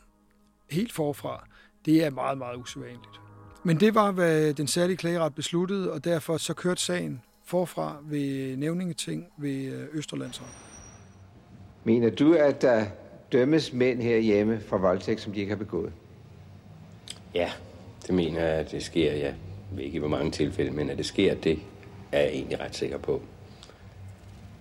helt 0.70 0.93
forfra, 0.93 1.48
det 1.86 2.04
er 2.04 2.10
meget, 2.10 2.38
meget 2.38 2.58
usædvanligt. 2.58 3.22
Men 3.63 3.80
det 3.80 3.96
var, 3.96 4.12
hvad 4.12 4.54
den 4.54 4.67
særlige 4.67 4.98
klageret 4.98 5.36
besluttede, 5.36 5.91
og 5.91 6.04
derfor 6.04 6.38
så 6.38 6.54
kørte 6.54 6.82
sagen 6.82 7.22
forfra 7.46 7.98
ved 8.04 8.58
nævningeting 8.58 9.26
ved 9.38 9.74
øh, 9.74 9.88
Østerlandsret. 9.93 10.77
Mener 11.88 12.10
du, 12.10 12.34
at 12.34 12.62
der 12.62 12.86
dømmes 13.32 13.73
mænd 13.73 14.02
herhjemme 14.02 14.60
for 14.60 14.78
voldtægt, 14.78 15.21
som 15.21 15.34
de 15.34 15.39
ikke 15.39 15.50
har 15.50 15.58
begået? 15.58 15.91
Ja, 17.34 17.52
det 18.08 18.15
mener 18.15 18.39
jeg, 18.39 18.54
at 18.54 18.71
det 18.71 18.84
sker. 18.84 19.13
Jeg 19.13 19.36
ved 19.71 19.84
ikke, 19.84 20.00
hvor 20.00 20.08
mange 20.08 20.32
tilfælde, 20.32 20.71
men 20.71 20.89
at 20.89 20.97
det 20.97 21.06
sker, 21.06 21.36
det 21.36 21.60
er 22.12 22.19
jeg 22.19 22.30
egentlig 22.30 22.60
ret 22.60 22.76
sikker 22.76 22.97
på. 22.97 23.21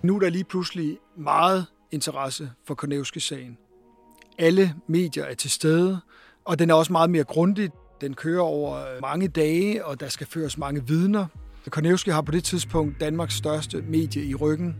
Nu 0.01 0.15
er 0.15 0.19
der 0.19 0.29
lige 0.29 0.43
pludselig 0.43 0.97
meget 1.15 1.65
interesse 1.91 2.51
for 2.65 2.75
Kornevski-sagen. 2.75 3.57
Alle 4.37 4.73
medier 4.87 5.23
er 5.23 5.33
til 5.33 5.49
stede, 5.49 5.99
og 6.45 6.59
den 6.59 6.69
er 6.69 6.73
også 6.73 6.91
meget 6.91 7.09
mere 7.09 7.23
grundig. 7.23 7.69
Den 8.01 8.13
kører 8.13 8.41
over 8.41 9.01
mange 9.01 9.27
dage, 9.27 9.85
og 9.85 9.99
der 9.99 10.09
skal 10.09 10.27
føres 10.27 10.57
mange 10.57 10.87
vidner. 10.87 11.25
Kornevski 11.69 12.09
har 12.09 12.21
på 12.21 12.31
det 12.31 12.43
tidspunkt 12.43 12.99
Danmarks 12.99 13.33
største 13.33 13.81
medie 13.81 14.23
i 14.23 14.35
ryggen, 14.35 14.75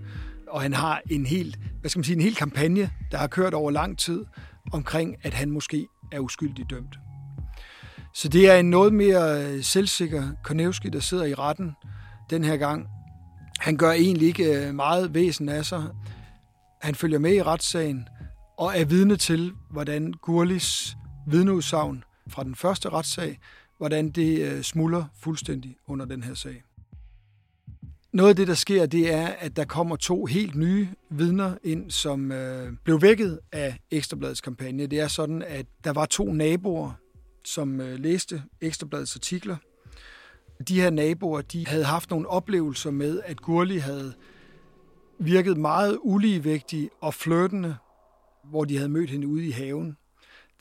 og 0.47 0.61
han 0.61 0.73
har 0.73 1.01
en 1.09 1.25
helt, 1.25 1.59
hvad 1.87 1.89
skal 1.89 1.99
man 1.99 2.03
sige, 2.03 2.15
en 2.15 2.21
hel 2.21 2.35
kampagne, 2.35 2.89
der 3.11 3.17
har 3.17 3.27
kørt 3.27 3.53
over 3.53 3.71
lang 3.71 3.97
tid, 3.97 4.25
omkring, 4.71 5.15
at 5.21 5.33
han 5.33 5.51
måske 5.51 5.87
er 6.11 6.19
uskyldig 6.19 6.69
dømt. 6.69 6.99
Så 8.13 8.27
det 8.27 8.49
er 8.49 8.55
en 8.55 8.69
noget 8.69 8.93
mere 8.93 9.45
øh, 9.45 9.63
selvsikker 9.63 10.29
Konevski, 10.43 10.89
der 10.89 10.99
sidder 10.99 11.25
i 11.25 11.33
retten 11.33 11.71
den 12.29 12.43
her 12.43 12.57
gang. 12.57 12.87
Han 13.59 13.77
gør 13.77 13.91
egentlig 13.91 14.27
ikke 14.27 14.67
øh, 14.67 14.75
meget 14.75 15.13
væsen 15.13 15.49
af 15.49 15.65
sig. 15.65 15.83
Han 16.81 16.95
følger 16.95 17.19
med 17.19 17.33
i 17.33 17.43
retssagen 17.43 18.07
og 18.57 18.79
er 18.79 18.85
vidne 18.85 19.15
til, 19.15 19.53
hvordan 19.71 20.13
Gurlis 20.13 20.97
vidneudsagn 21.27 22.03
fra 22.29 22.43
den 22.43 22.55
første 22.55 22.89
retssag, 22.89 23.39
hvordan 23.77 24.09
det 24.09 24.41
øh, 24.41 24.61
smuldrer 24.61 25.05
fuldstændig 25.19 25.75
under 25.87 26.05
den 26.05 26.23
her 26.23 26.33
sag. 26.33 26.63
Noget 28.17 28.29
af 28.29 28.35
det, 28.35 28.47
der 28.47 28.53
sker, 28.53 28.85
det 28.85 29.13
er, 29.13 29.27
at 29.27 29.55
der 29.55 29.65
kommer 29.65 29.95
to 29.95 30.25
helt 30.25 30.55
nye 30.55 30.89
vidner 31.09 31.57
ind, 31.63 31.91
som 31.91 32.31
øh, 32.31 32.73
blev 32.83 33.01
vækket 33.01 33.39
af 33.51 33.79
Ekstrabladets 33.91 34.41
kampagne. 34.41 34.87
Det 34.87 34.99
er 34.99 35.07
sådan, 35.07 35.41
at 35.41 35.65
der 35.83 35.93
var 35.93 36.05
to 36.05 36.33
naboer, 36.33 36.91
som 37.45 37.81
øh, 37.81 37.99
læste 37.99 38.43
Ekstrabladets 38.61 39.15
artikler. 39.15 39.55
De 40.67 40.81
her 40.81 40.89
naboer, 40.89 41.41
de 41.41 41.67
havde 41.67 41.83
haft 41.83 42.09
nogle 42.09 42.29
oplevelser 42.29 42.91
med, 42.91 43.21
at 43.25 43.41
Gurli 43.41 43.77
havde 43.77 44.13
virket 45.19 45.57
meget 45.57 45.97
uligevægtig 46.01 46.89
og 47.01 47.13
flirtende, 47.13 47.75
hvor 48.43 48.65
de 48.65 48.77
havde 48.77 48.89
mødt 48.89 49.09
hende 49.09 49.27
ude 49.27 49.45
i 49.47 49.51
haven. 49.51 49.97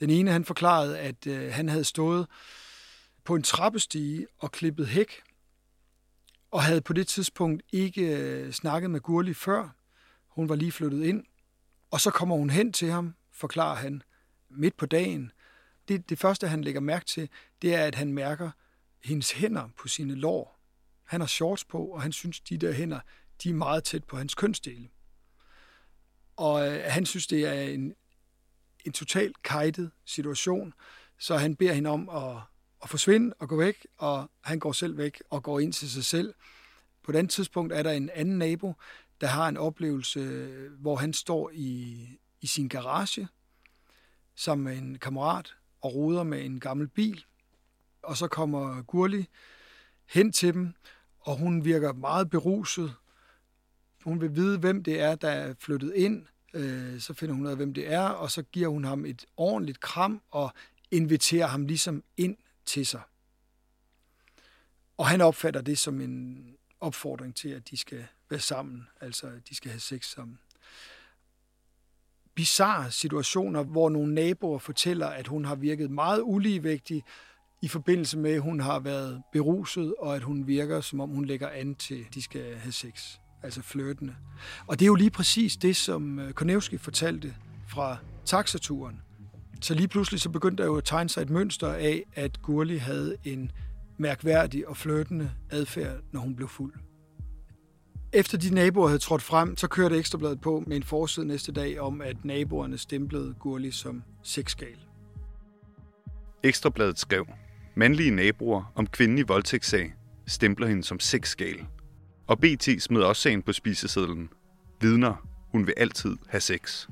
Den 0.01 0.11
ene, 0.11 0.31
han 0.31 0.45
forklarede, 0.45 0.99
at 0.99 1.27
øh, 1.27 1.53
han 1.53 1.69
havde 1.69 1.85
stået 1.85 2.27
på 3.25 3.35
en 3.35 3.42
trappestige 3.42 4.27
og 4.38 4.53
klippet 4.53 4.87
hæk 4.87 5.11
og 6.51 6.63
havde 6.63 6.81
på 6.81 6.93
det 6.93 7.07
tidspunkt 7.07 7.63
ikke 7.73 8.19
øh, 8.19 8.53
snakket 8.53 8.91
med 8.91 9.01
Gurli 9.01 9.35
før. 9.35 9.69
Hun 10.29 10.49
var 10.49 10.55
lige 10.55 10.73
flyttet 10.73 11.05
ind, 11.05 11.25
og 11.91 12.01
så 12.01 12.11
kommer 12.11 12.37
hun 12.37 12.51
hen 12.51 12.73
til 12.73 12.91
ham, 12.91 13.15
forklarer 13.33 13.77
han, 13.77 14.03
midt 14.51 14.77
på 14.77 14.87
dagen. 14.87 15.33
Det, 15.89 16.09
det 16.09 16.19
første, 16.19 16.49
han 16.49 16.65
lægger 16.65 16.81
mærke 16.81 17.05
til, 17.05 17.29
det 17.63 17.75
er, 17.75 17.85
at 17.85 17.95
han 17.95 18.13
mærker 18.13 18.51
hendes 19.05 19.33
hænder 19.33 19.69
på 19.79 19.89
sine 19.89 20.15
lår. 20.15 20.59
Han 21.05 21.21
har 21.21 21.27
shorts 21.27 21.65
på, 21.65 21.85
og 21.85 22.03
han 22.03 22.13
synes, 22.13 22.41
de 22.41 22.59
der 22.59 22.73
hænder, 22.73 23.01
de 23.43 23.51
er 23.51 23.55
meget 23.55 23.85
tæt 23.85 24.05
på 24.05 24.17
hans 24.17 24.35
kønsdele. 24.35 24.89
Og 26.37 26.69
øh, 26.69 26.85
han 26.87 27.07
synes, 27.07 27.27
det 27.27 27.47
er 27.47 27.63
en 27.63 27.95
en 28.87 28.93
totalt 28.93 29.43
kajtet 29.43 29.91
situation, 30.05 30.75
så 31.19 31.37
han 31.37 31.57
beder 31.57 31.73
hende 31.73 31.91
om 31.91 32.09
at, 32.09 32.41
at 32.87 32.90
forsvinde 32.90 33.35
og 33.38 33.49
gå 33.49 33.57
væk, 33.57 33.87
og 33.96 34.31
han 34.40 34.59
går 34.59 34.72
selv 34.72 34.96
væk 34.96 35.22
og 35.31 35.42
går 35.42 35.61
ind 35.61 35.72
til 35.72 35.90
sig 35.90 36.05
selv. 36.05 36.35
På 37.03 37.12
et 37.12 37.16
andet 37.16 37.31
tidspunkt 37.31 37.72
er 37.72 37.83
der 37.83 37.92
en 37.92 38.11
anden 38.11 38.38
nabo, 38.38 38.75
der 39.20 39.27
har 39.27 39.49
en 39.49 39.57
oplevelse, 39.57 40.49
hvor 40.79 40.96
han 40.96 41.12
står 41.12 41.51
i, 41.55 42.09
i 42.40 42.46
sin 42.46 42.68
garage 42.68 43.29
sammen 44.35 44.64
med 44.64 44.79
en 44.79 44.99
kammerat 44.99 45.55
og 45.81 45.94
roder 45.94 46.22
med 46.22 46.44
en 46.44 46.61
gammel 46.61 46.88
bil. 46.88 47.25
Og 48.03 48.16
så 48.16 48.29
kommer 48.29 48.83
Gurli 48.83 49.27
hen 50.07 50.33
til 50.33 50.55
dem, 50.55 50.75
og 51.20 51.37
hun 51.38 51.64
virker 51.64 51.92
meget 51.92 52.31
beruset. 52.31 52.94
Hun 54.05 54.20
vil 54.20 54.35
vide, 54.35 54.59
hvem 54.59 54.83
det 54.83 55.01
er, 55.01 55.14
der 55.14 55.31
er 55.31 55.55
flyttet 55.59 55.92
ind. 55.94 56.27
Øh, 56.55 57.01
så 57.01 57.14
finder 57.14 57.35
hun 57.35 57.44
ud 57.44 57.51
af, 57.51 57.57
hvem 57.57 57.75
det 57.75 57.92
er, 57.92 58.09
og 58.09 58.31
så 58.31 58.42
giver 58.42 58.68
hun 58.68 58.85
ham 58.85 59.05
et 59.05 59.25
ordentligt 59.37 59.81
kram 59.81 60.22
og 60.31 60.53
inviterer 60.90 61.46
ham 61.46 61.66
ligesom 61.66 62.05
ind 62.16 62.37
til 62.67 62.87
sig. 62.87 63.01
Og 64.97 65.07
han 65.07 65.21
opfatter 65.21 65.61
det 65.61 65.79
som 65.79 66.01
en 66.01 66.47
opfordring 66.81 67.35
til, 67.35 67.49
at 67.49 67.71
de 67.71 67.77
skal 67.77 68.07
være 68.31 68.41
sammen, 68.41 68.89
altså 69.01 69.27
at 69.27 69.49
de 69.49 69.55
skal 69.55 69.71
have 69.71 69.81
sex 69.81 70.07
sammen. 70.07 70.39
Bizarre 72.35 72.91
situationer, 72.91 73.63
hvor 73.63 73.89
nogle 73.89 74.15
naboer 74.15 74.59
fortæller, 74.59 75.07
at 75.07 75.27
hun 75.27 75.45
har 75.45 75.55
virket 75.55 75.91
meget 75.91 76.21
uligevægtig 76.25 77.05
i 77.63 77.69
forbindelse 77.69 78.19
med, 78.19 78.33
at 78.33 78.41
hun 78.41 78.61
har 78.61 78.79
været 78.79 79.23
beruset, 79.33 79.95
og 79.99 80.17
at 80.17 80.23
hun 80.23 80.47
virker, 80.47 80.81
som 80.81 81.01
om 81.01 81.11
hun 81.11 81.25
lægger 81.25 81.49
an 81.49 81.75
til, 81.75 82.05
at 82.09 82.15
de 82.15 82.23
skal 82.23 82.57
have 82.57 82.73
sex, 82.73 83.19
altså 83.43 83.63
flirtende. 83.63 84.17
Og 84.67 84.79
det 84.79 84.85
er 84.85 84.87
jo 84.87 84.95
lige 84.95 85.11
præcis 85.11 85.57
det, 85.57 85.77
som 85.77 86.19
øh, 86.19 86.33
Konevski 86.33 86.79
fortalte 86.79 87.37
fra 87.69 87.97
taxaturen. 88.25 89.06
Så 89.61 89.75
lige 89.75 89.88
pludselig 89.88 90.21
så 90.21 90.31
begyndte 90.31 90.62
der 90.62 90.69
jo 90.69 90.77
at 90.77 90.85
tegne 90.85 91.09
sig 91.09 91.23
et 91.23 91.31
mønster 91.31 91.73
af, 91.73 92.03
at 92.14 92.42
Gurli 92.42 92.77
havde 92.77 93.16
en 93.25 93.53
mærkværdig 93.99 94.69
og 94.69 94.77
flirtende 94.77 95.31
adfærd, 95.51 95.97
når 96.12 96.21
hun 96.21 96.37
blev 96.37 96.49
fuld. 96.49 96.73
Efter 98.12 98.38
de 98.38 98.55
naboer 98.55 98.88
havde 98.88 98.99
trådt 98.99 99.23
frem, 99.23 99.57
så 99.57 99.69
kørte 99.69 99.99
Ekstrabladet 99.99 100.40
på 100.40 100.64
med 100.66 100.77
en 100.77 100.83
forside 100.83 101.27
næste 101.27 101.53
dag 101.53 101.81
om, 101.81 102.01
at 102.01 102.25
naboerne 102.25 102.79
stemplede 102.79 103.35
Gurli 103.40 103.71
som 103.71 104.03
sexgal. 104.23 104.79
Ekstrabladet 106.42 106.99
skrev, 106.99 107.27
mandlige 107.75 108.11
naboer 108.11 108.73
om 108.75 108.87
kvindelig 108.87 109.29
voldtægtssag 109.29 109.95
stempler 110.27 110.66
hende 110.66 110.85
som 110.85 111.01
sexgal. 111.01 111.66
Og 112.27 112.38
BT 112.38 112.69
smed 112.79 113.03
også 113.03 113.23
sagen 113.23 113.42
på 113.42 113.53
spisesedlen. 113.53 114.29
Vidner, 114.81 115.29
hun 115.53 115.66
vil 115.66 115.75
altid 115.77 116.16
have 116.29 116.40
sex. 116.40 116.88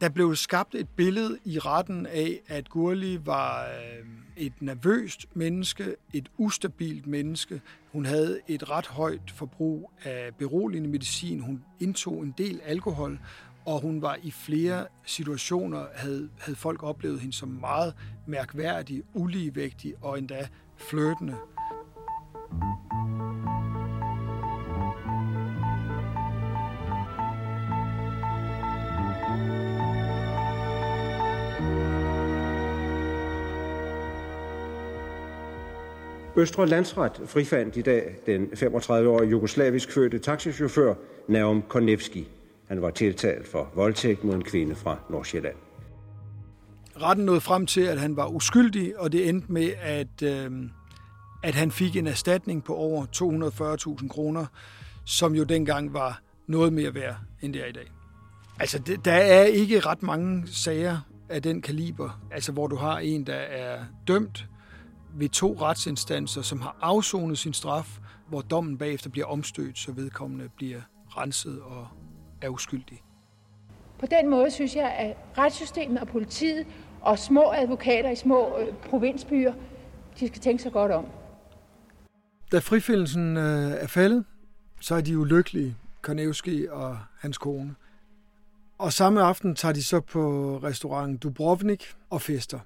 Der 0.00 0.08
blev 0.08 0.36
skabt 0.36 0.74
et 0.74 0.88
billede 0.88 1.38
i 1.44 1.58
retten 1.58 2.06
af, 2.06 2.40
at 2.48 2.68
Gurli 2.68 3.26
var 3.26 3.64
øh, 3.64 4.06
et 4.36 4.52
nervøst 4.60 5.26
menneske, 5.34 5.96
et 6.12 6.28
ustabilt 6.38 7.06
menneske. 7.06 7.60
Hun 7.92 8.06
havde 8.06 8.40
et 8.48 8.70
ret 8.70 8.86
højt 8.86 9.30
forbrug 9.30 9.90
af 10.04 10.30
beroligende 10.38 10.88
medicin. 10.88 11.40
Hun 11.40 11.64
indtog 11.80 12.22
en 12.22 12.34
del 12.38 12.60
alkohol, 12.64 13.20
og 13.66 13.80
hun 13.80 14.02
var 14.02 14.18
i 14.22 14.30
flere 14.30 14.86
situationer, 15.06 15.86
havde, 15.94 16.28
havde 16.38 16.56
folk 16.56 16.82
oplevet 16.82 17.20
hende 17.20 17.34
som 17.34 17.48
meget 17.48 17.94
mærkværdig, 18.26 19.02
uligevægtig 19.14 19.94
og 20.02 20.18
endda 20.18 20.48
flirtende. 20.76 21.36
Østre 36.36 36.66
Landsret 36.66 37.20
frifandt 37.26 37.76
i 37.76 37.82
dag 37.82 38.16
den 38.26 38.44
35-årige 38.44 39.30
jugoslavisk 39.30 39.92
fødte 39.92 40.18
taxichauffør 40.18 40.94
Naum 41.28 41.62
Konevski. 41.68 42.28
Han 42.68 42.82
var 42.82 42.90
tiltalt 42.90 43.48
for 43.48 43.70
voldtægt 43.74 44.24
mod 44.24 44.34
en 44.34 44.44
kvinde 44.44 44.74
fra 44.74 44.98
Nordsjælland. 45.10 45.54
Retten 47.02 47.24
nåede 47.24 47.40
frem 47.40 47.66
til, 47.66 47.80
at 47.80 48.00
han 48.00 48.16
var 48.16 48.26
uskyldig, 48.26 48.98
og 48.98 49.12
det 49.12 49.28
endte 49.28 49.52
med, 49.52 49.72
at, 49.82 50.22
øh, 50.22 50.50
at 51.42 51.54
han 51.54 51.70
fik 51.70 51.96
en 51.96 52.06
erstatning 52.06 52.64
på 52.64 52.74
over 52.74 53.06
240.000 54.00 54.08
kroner, 54.08 54.46
som 55.04 55.34
jo 55.34 55.44
dengang 55.44 55.92
var 55.92 56.20
noget 56.46 56.72
mere 56.72 56.94
værd, 56.94 57.16
end 57.42 57.52
det 57.52 57.62
er 57.62 57.66
i 57.66 57.72
dag. 57.72 57.92
Altså, 58.60 58.78
det, 58.78 59.04
der 59.04 59.12
er 59.12 59.42
ikke 59.42 59.80
ret 59.80 60.02
mange 60.02 60.42
sager 60.46 60.98
af 61.28 61.42
den 61.42 61.62
kaliber, 61.62 62.20
altså 62.30 62.52
hvor 62.52 62.66
du 62.66 62.76
har 62.76 62.98
en, 62.98 63.26
der 63.26 63.34
er 63.34 63.78
dømt 64.08 64.46
ved 65.14 65.28
to 65.28 65.56
retsinstanser, 65.60 66.42
som 66.42 66.60
har 66.60 66.76
afsonet 66.80 67.38
sin 67.38 67.52
straf, 67.52 67.98
hvor 68.28 68.40
dommen 68.40 68.78
bagefter 68.78 69.10
bliver 69.10 69.26
omstødt, 69.26 69.78
så 69.78 69.92
vedkommende 69.92 70.48
bliver 70.56 70.80
renset 71.08 71.60
og 71.62 71.88
er 72.42 72.48
uskyldig. 72.48 73.02
På 73.98 74.06
den 74.06 74.30
måde 74.30 74.50
synes 74.50 74.76
jeg, 74.76 74.92
at 74.92 75.16
retssystemet 75.38 76.00
og 76.00 76.08
politiet 76.08 76.66
og 77.00 77.18
små 77.18 77.52
advokater 77.52 78.10
i 78.10 78.16
små 78.16 78.58
øh, 78.58 78.74
provinsbyer, 78.90 79.52
de 80.20 80.26
skal 80.26 80.40
tænke 80.40 80.62
sig 80.62 80.72
godt 80.72 80.92
om. 80.92 81.06
Da 82.52 82.58
frifindelsen 82.58 83.36
øh, 83.36 83.70
er 83.70 83.86
faldet, 83.86 84.24
så 84.80 84.94
er 84.94 85.00
de 85.00 85.12
jo 85.12 85.24
lykkelige, 85.24 85.76
Konevski 86.02 86.66
og 86.70 86.98
hans 87.18 87.38
kone. 87.38 87.74
Og 88.78 88.92
samme 88.92 89.22
aften 89.22 89.54
tager 89.54 89.72
de 89.72 89.84
så 89.84 90.00
på 90.00 90.56
restaurant 90.62 91.22
Dubrovnik 91.22 91.94
og 92.10 92.22
fester. 92.22 92.58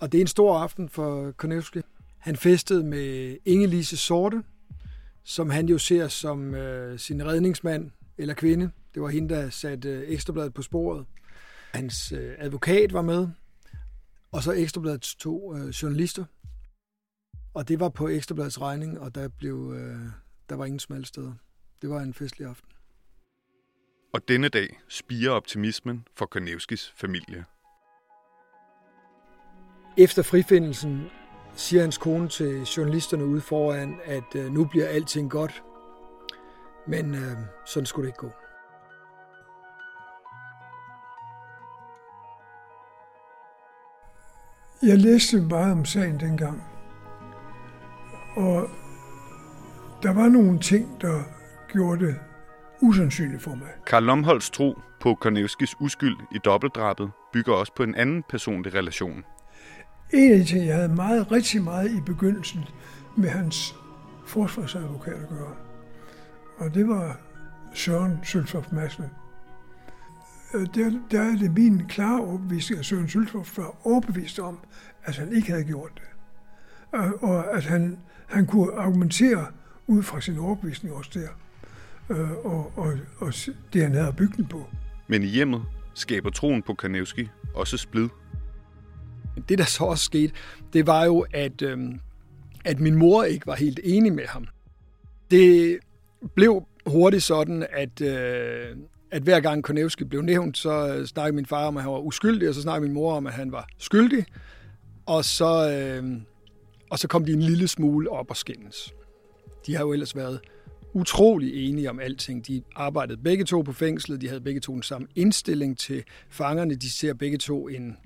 Og 0.00 0.12
det 0.12 0.18
er 0.18 0.22
en 0.22 0.26
stor 0.26 0.58
aften 0.58 0.88
for 0.88 1.32
Konevski. 1.32 1.80
Han 2.18 2.36
festede 2.36 2.84
med 2.84 3.36
Inge-Lise 3.48 3.96
Sorte, 3.96 4.42
som 5.24 5.50
han 5.50 5.68
jo 5.68 5.78
ser 5.78 6.08
som 6.08 6.54
øh, 6.54 6.98
sin 6.98 7.26
redningsmand 7.26 7.90
eller 8.18 8.34
kvinde. 8.34 8.70
Det 8.94 9.02
var 9.02 9.08
hende, 9.08 9.34
der 9.34 9.50
satte 9.50 9.88
øh, 9.88 10.08
Ekstrabladet 10.08 10.54
på 10.54 10.62
sporet. 10.62 11.06
Hans 11.72 12.12
øh, 12.12 12.34
advokat 12.38 12.92
var 12.92 13.02
med, 13.02 13.28
og 14.32 14.42
så 14.42 14.52
Ekstrabladets 14.52 15.14
to 15.14 15.56
øh, 15.56 15.68
journalister. 15.68 16.24
Og 17.54 17.68
det 17.68 17.80
var 17.80 17.88
på 17.88 18.08
Ekstrabladets 18.08 18.60
regning, 18.60 19.00
og 19.00 19.14
der, 19.14 19.28
blev, 19.28 19.74
øh, 19.76 19.98
der 20.48 20.54
var 20.56 20.64
ingen 20.64 20.78
smalle 20.78 21.06
steder. 21.06 21.34
Det 21.82 21.90
var 21.90 22.00
en 22.00 22.14
festlig 22.14 22.46
aften. 22.46 22.68
Og 24.12 24.28
denne 24.28 24.48
dag 24.48 24.80
spiger 24.88 25.30
optimismen 25.30 26.06
for 26.14 26.26
Konevskis 26.26 26.92
familie. 26.96 27.44
Efter 29.96 30.22
frifindelsen 30.22 31.10
siger 31.54 31.82
hans 31.82 31.98
kone 31.98 32.28
til 32.28 32.62
journalisterne 32.62 33.24
ude 33.24 33.40
foran, 33.40 34.00
at 34.04 34.34
øh, 34.34 34.52
nu 34.52 34.64
bliver 34.64 34.86
alting 34.86 35.30
godt. 35.30 35.62
Men 36.86 37.14
øh, 37.14 37.36
sådan 37.66 37.86
skulle 37.86 38.06
det 38.06 38.08
ikke 38.08 38.18
gå. 38.18 38.30
Jeg 44.82 44.98
læste 44.98 45.40
meget 45.40 45.72
om 45.72 45.84
sagen 45.84 46.20
dengang. 46.20 46.62
Og 48.36 48.68
der 50.02 50.14
var 50.14 50.28
nogle 50.28 50.58
ting, 50.58 51.00
der 51.00 51.22
gjorde 51.72 52.06
det 52.06 52.16
usandsynligt 52.82 53.42
for 53.42 53.54
mig. 53.54 53.68
Karl 53.86 54.02
Lomholds 54.02 54.50
tro 54.50 54.78
på 55.00 55.14
Konevskis 55.14 55.74
uskyld 55.80 56.16
i 56.32 56.38
dobbeltdrabet 56.38 57.10
bygger 57.32 57.54
også 57.54 57.72
på 57.74 57.82
en 57.82 57.94
anden 57.94 58.22
personlig 58.28 58.74
relation. 58.74 59.24
En 60.12 60.32
af 60.32 60.38
de 60.38 60.44
ting, 60.44 60.66
jeg 60.66 60.74
havde 60.74 60.88
meget, 60.88 61.32
rigtig 61.32 61.62
meget 61.62 61.90
i 61.90 62.00
begyndelsen 62.00 62.64
med 63.16 63.28
hans 63.28 63.74
forsvarsadvokat 64.26 65.14
at 65.14 65.28
gøre, 65.28 65.54
og 66.58 66.74
det 66.74 66.88
var 66.88 67.20
Søren 67.74 68.18
Søltoft 68.24 68.72
Madsen. 68.72 69.04
Øh, 70.54 70.66
der, 70.74 71.00
der 71.10 71.20
er 71.20 71.36
det 71.36 71.54
min 71.54 71.86
klare 71.88 72.20
overbevisning, 72.20 72.78
at 72.78 72.86
Søren 72.86 73.08
Søltoft 73.08 73.58
var 73.58 73.86
overbevist 73.86 74.38
om, 74.38 74.58
at 75.04 75.16
han 75.16 75.32
ikke 75.32 75.50
havde 75.50 75.64
gjort 75.64 75.90
det. 75.94 76.02
Og, 76.92 77.22
og 77.22 77.56
at 77.56 77.64
han, 77.64 77.98
han 78.26 78.46
kunne 78.46 78.72
argumentere 78.72 79.46
ud 79.86 80.02
fra 80.02 80.20
sin 80.20 80.38
overbevisning 80.38 80.94
også 80.94 81.10
der, 81.14 81.28
øh, 82.16 82.30
og, 82.30 82.72
og, 82.76 82.92
og 83.18 83.32
det 83.72 83.82
han 83.82 83.94
havde 83.94 84.12
bygget 84.12 84.48
på. 84.48 84.66
Men 85.08 85.22
i 85.22 85.26
hjemmet 85.26 85.62
skaber 85.94 86.30
troen 86.30 86.62
på 86.62 86.74
Kanevski 86.74 87.28
også 87.54 87.76
splid. 87.76 88.08
Det, 89.48 89.58
der 89.58 89.64
så 89.64 89.84
også 89.84 90.04
skete, 90.04 90.32
det 90.72 90.86
var 90.86 91.04
jo, 91.04 91.26
at, 91.32 91.62
øh, 91.62 91.78
at 92.64 92.80
min 92.80 92.94
mor 92.94 93.24
ikke 93.24 93.46
var 93.46 93.54
helt 93.54 93.80
enig 93.84 94.12
med 94.12 94.26
ham. 94.26 94.46
Det 95.30 95.78
blev 96.34 96.64
hurtigt 96.86 97.22
sådan, 97.22 97.66
at, 97.72 98.00
øh, 98.00 98.76
at 99.10 99.22
hver 99.22 99.40
gang 99.40 99.64
Konevski 99.64 100.04
blev 100.04 100.22
nævnt, 100.22 100.58
så 100.58 100.94
øh, 100.94 101.06
snakkede 101.06 101.36
min 101.36 101.46
far 101.46 101.66
om, 101.66 101.76
at 101.76 101.82
han 101.82 101.92
var 101.92 101.98
uskyldig, 101.98 102.48
og 102.48 102.54
så 102.54 102.62
snakkede 102.62 102.88
min 102.88 102.94
mor 102.94 103.14
om, 103.14 103.26
at 103.26 103.32
han 103.32 103.52
var 103.52 103.68
skyldig. 103.78 104.24
Og 105.06 105.24
så, 105.24 105.70
øh, 105.70 106.20
og 106.90 106.98
så 106.98 107.08
kom 107.08 107.24
de 107.24 107.32
en 107.32 107.42
lille 107.42 107.68
smule 107.68 108.10
op 108.10 108.30
og 108.30 108.36
skændes. 108.36 108.94
De 109.66 109.76
har 109.76 109.84
jo 109.84 109.92
ellers 109.92 110.16
været 110.16 110.40
utrolig 110.92 111.68
enige 111.68 111.90
om 111.90 112.00
alting. 112.00 112.46
De 112.46 112.62
arbejdede 112.76 113.22
begge 113.22 113.44
to 113.44 113.62
på 113.62 113.72
fængslet, 113.72 114.20
de 114.20 114.28
havde 114.28 114.40
begge 114.40 114.60
to 114.60 114.74
den 114.74 114.82
samme 114.82 115.08
indstilling 115.16 115.78
til 115.78 116.04
fangerne, 116.28 116.74
de 116.74 116.90
ser 116.90 117.14
begge 117.14 117.38
to 117.38 117.68
en, 117.68 117.96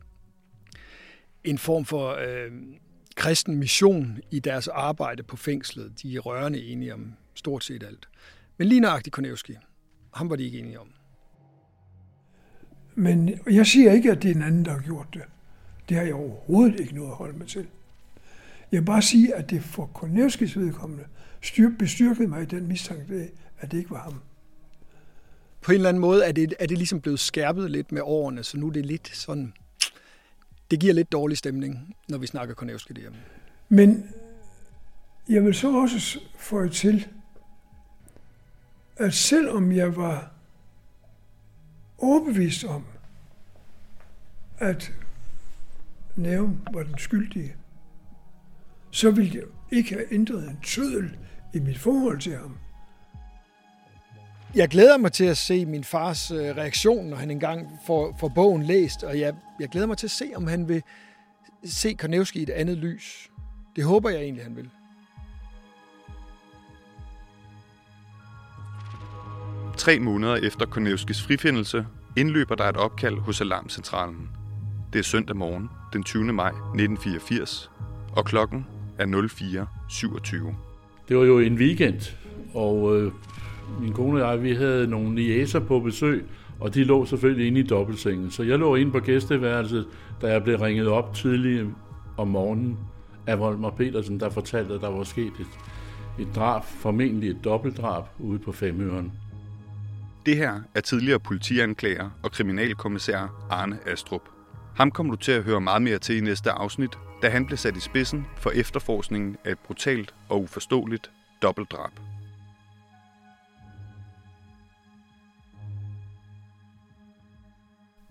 en 1.45 1.59
form 1.59 1.85
for 1.85 2.11
øh, 2.11 2.53
kristen 3.17 3.57
mission 3.57 4.19
i 4.31 4.39
deres 4.39 4.69
arbejde 4.69 5.23
på 5.23 5.37
fængslet. 5.37 6.03
De 6.03 6.17
er 6.17 6.21
rørende 6.21 6.63
enige 6.63 6.95
om 6.95 7.13
stort 7.35 7.65
set 7.65 7.83
alt. 7.83 8.09
Men 8.59 8.69
lige 8.69 8.81
nøjagtigt 8.81 9.15
Konevski, 9.15 9.57
ham 10.15 10.31
var 10.31 10.37
de 10.37 10.45
ikke 10.45 10.59
enige 10.59 10.81
om. 10.81 10.89
Men 12.95 13.41
jeg 13.51 13.67
siger 13.67 13.93
ikke, 13.93 14.11
at 14.11 14.23
det 14.23 14.31
er 14.31 14.35
en 14.35 14.43
anden, 14.43 14.65
der 14.65 14.71
har 14.71 14.81
gjort 14.81 15.07
det. 15.15 15.23
Det 15.89 15.97
har 15.97 16.05
jeg 16.05 16.15
overhovedet 16.15 16.81
ikke 16.81 16.95
noget 16.95 17.11
at 17.11 17.17
holde 17.17 17.39
mig 17.39 17.47
til. 17.47 17.67
Jeg 18.73 18.81
vil 18.81 18.87
bare 18.87 19.03
sige, 19.03 19.35
at 19.35 19.51
det 19.51 19.63
for 19.63 19.87
Konevskis 19.87 20.59
vedkommende 20.59 21.05
bestyrkede 21.79 22.29
mig 22.29 22.43
i 22.43 22.47
den 22.47 22.67
mistanke, 22.67 23.31
at 23.59 23.71
det 23.71 23.79
ikke 23.79 23.91
var 23.91 24.01
ham. 24.01 24.21
På 25.61 25.73
en 25.73 25.77
eller 25.77 25.89
anden 25.89 26.01
måde 26.01 26.25
er 26.25 26.33
det, 26.33 26.55
er 26.59 26.67
det 26.67 26.79
ligesom 26.79 27.01
blevet 27.01 27.21
skærpet 27.21 27.71
lidt 27.71 27.93
med 27.93 28.03
årene, 28.05 28.43
så 28.43 28.59
nu 28.59 28.67
er 28.67 28.73
det 28.73 28.87
lidt 28.87 29.17
sådan... 29.17 29.53
Det 30.71 30.81
giver 30.81 30.95
lidt 30.95 31.13
dårlig 31.13 31.39
stemning, 31.39 31.97
når 32.09 32.19
vi 32.19 32.27
snakker 32.27 32.55
Konevski 32.55 32.93
derhjemme. 32.93 33.19
Men 33.69 34.11
jeg 35.29 35.45
vil 35.45 35.55
så 35.55 35.77
også 35.81 36.21
få 36.39 36.69
til, 36.69 37.09
at 38.97 39.15
selvom 39.15 39.73
jeg 39.73 39.97
var 39.97 40.31
overbevist 41.99 42.65
om, 42.65 42.85
at 44.59 44.93
næven 46.17 46.61
var 46.73 46.83
den 46.83 46.99
skyldige, 46.99 47.57
så 48.91 49.11
ville 49.11 49.35
jeg 49.35 49.79
ikke 49.79 49.95
have 49.95 50.13
ændret 50.15 50.49
en 50.49 50.59
tødel 50.65 51.17
i 51.55 51.59
mit 51.59 51.79
forhold 51.79 52.21
til 52.21 52.37
ham. 52.37 52.57
Jeg 54.55 54.69
glæder 54.69 54.99
mig 54.99 55.13
til 55.13 55.25
at 55.25 55.37
se 55.37 55.67
min 55.67 55.85
fars 55.85 56.31
øh, 56.31 56.39
reaktion, 56.39 57.07
når 57.07 57.17
han 57.17 57.31
engang 57.31 57.69
får, 57.87 58.17
får 58.21 58.29
bogen 58.29 58.63
læst, 58.63 59.03
og 59.03 59.19
jeg, 59.19 59.35
jeg 59.61 59.69
glæder 59.69 59.87
mig 59.87 59.99
til 59.99 60.07
at 60.07 60.11
se, 60.11 60.25
om 60.37 60.47
han 60.47 60.69
vil 60.69 60.83
se 61.65 61.95
Kornevski 61.95 62.39
i 62.39 62.43
et 62.43 62.51
andet 62.51 62.79
lys. 62.79 63.31
Det 63.77 63.85
håber 63.85 64.11
jeg 64.11 64.21
egentlig, 64.21 64.45
han 64.45 64.57
vil. 64.57 64.71
Tre 69.77 69.99
måneder 69.99 70.37
efter 70.37 70.67
Konevskis 70.67 71.23
frifindelse 71.23 71.87
indløber 72.17 72.55
der 72.55 72.65
et 72.65 72.77
opkald 72.77 73.19
hos 73.19 73.41
Alarmcentralen. 73.41 74.31
Det 74.93 74.99
er 74.99 75.03
søndag 75.03 75.37
morgen, 75.37 75.69
den 75.93 76.03
20. 76.03 76.33
maj 76.33 76.49
1984, 76.49 77.71
og 78.17 78.25
klokken 78.25 78.67
er 78.99 79.07
04.27. 79.07 80.55
Det 81.09 81.17
var 81.17 81.25
jo 81.25 81.39
en 81.39 81.55
weekend, 81.55 82.17
og 82.55 82.97
øh, 82.97 83.13
min 83.81 83.93
kone 83.93 84.25
og 84.25 84.31
jeg, 84.31 84.43
vi 84.43 84.55
havde 84.55 84.87
nogle 84.87 85.15
niæser 85.15 85.61
på 85.61 85.81
besøg, 85.81 86.25
og 86.61 86.75
de 86.75 86.85
lå 86.85 87.07
selvfølgelig 87.07 87.47
inde 87.47 87.61
i 87.61 87.63
dobbeltsengen. 87.63 88.31
Så 88.31 88.43
jeg 88.43 88.59
lå 88.59 88.75
inde 88.75 88.93
på 88.93 89.01
gæsteværelset, 89.01 89.87
da 90.23 90.33
jeg 90.33 90.45
blev 90.45 90.59
ringet 90.59 90.89
op 90.89 91.15
tidligt 91.15 91.67
om 92.17 92.29
morgenen 92.29 92.79
af 93.27 93.39
Volmer 93.39 93.71
Petersen, 93.71 94.21
der 94.21 94.31
fortalte, 94.31 94.75
at 94.75 94.81
der 94.81 94.91
var 94.91 95.05
sket 95.05 95.33
et, 95.41 95.47
et 96.19 96.29
drab, 96.35 96.63
formentlig 96.65 97.31
et 97.31 97.45
dobbeltdrab, 97.45 98.05
ude 98.19 98.39
på 98.39 98.53
Femøren. 98.53 99.13
Det 100.27 100.37
her 100.37 100.61
er 100.75 100.81
tidligere 100.81 101.21
politianklager 101.21 102.11
og 102.23 102.33
kriminalkommissær 102.33 103.47
Arne 103.51 103.79
Astrup. 103.87 104.23
Ham 104.77 104.91
kommer 104.91 105.13
du 105.15 105.21
til 105.21 105.33
at 105.33 105.43
høre 105.43 105.61
meget 105.61 105.83
mere 105.83 105.99
til 105.99 106.17
i 106.17 106.21
næste 106.21 106.51
afsnit, 106.51 106.99
da 107.23 107.29
han 107.29 107.47
blev 107.47 107.57
sat 107.57 107.77
i 107.77 107.81
spidsen 107.81 108.27
for 108.37 108.51
efterforskningen 108.51 109.37
af 109.45 109.53
et 109.53 109.59
brutalt 109.59 110.15
og 110.29 110.43
uforståeligt 110.43 111.11
dobbeltdrab. 111.43 111.91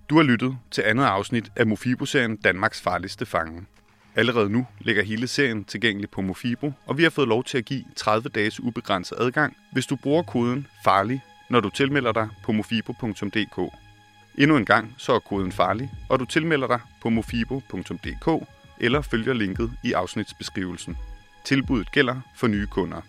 Du 0.09 0.15
har 0.15 0.23
lyttet 0.23 0.57
til 0.71 0.81
andet 0.81 1.03
afsnit 1.03 1.51
af 1.55 1.67
Mofibo-serien 1.67 2.35
Danmarks 2.35 2.81
farligste 2.81 3.25
fange. 3.25 3.65
Allerede 4.15 4.49
nu 4.49 4.67
ligger 4.79 5.03
hele 5.03 5.27
serien 5.27 5.63
tilgængelig 5.63 6.09
på 6.09 6.21
Mofibo, 6.21 6.71
og 6.85 6.97
vi 6.97 7.03
har 7.03 7.09
fået 7.09 7.27
lov 7.27 7.43
til 7.43 7.57
at 7.57 7.65
give 7.65 7.83
30 7.95 8.29
dages 8.29 8.59
ubegrænset 8.59 9.17
adgang, 9.19 9.57
hvis 9.71 9.85
du 9.85 9.95
bruger 9.95 10.23
koden 10.23 10.67
FARLIG, 10.83 11.21
når 11.49 11.59
du 11.59 11.69
tilmelder 11.69 12.11
dig 12.11 12.29
på 12.43 12.51
mofibo.dk. 12.51 13.73
Endnu 14.37 14.57
en 14.57 14.65
gang 14.65 14.93
så 14.97 15.13
er 15.13 15.19
koden 15.19 15.51
farlig, 15.51 15.91
og 16.09 16.19
du 16.19 16.25
tilmelder 16.25 16.67
dig 16.67 16.79
på 17.01 17.09
mofibo.dk 17.09 18.47
eller 18.79 19.01
følger 19.01 19.33
linket 19.33 19.71
i 19.83 19.93
afsnitsbeskrivelsen. 19.93 20.97
Tilbuddet 21.45 21.91
gælder 21.91 22.21
for 22.35 22.47
nye 22.47 22.67
kunder. 22.67 23.01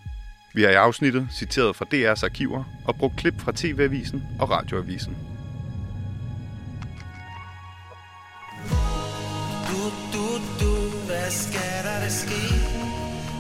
Vi 0.55 0.63
har 0.63 0.71
i 0.71 0.75
afsnittet 0.75 1.29
citeret 1.33 1.77
fra 1.77 1.87
DR's 1.95 2.25
arkiver 2.25 2.65
og 2.85 2.97
brugt 2.97 3.17
klip 3.17 3.41
fra 3.41 3.53
TV-avisen 3.57 4.23
og 4.41 4.51
radioavisen. 4.51 5.34
Du, 9.69 9.81
du, 10.15 10.25
du, 10.61 10.73
hvad 11.07 11.31
skal 11.31 11.77
der, 11.87 11.99
der 12.05 12.13
ske? 12.23 12.43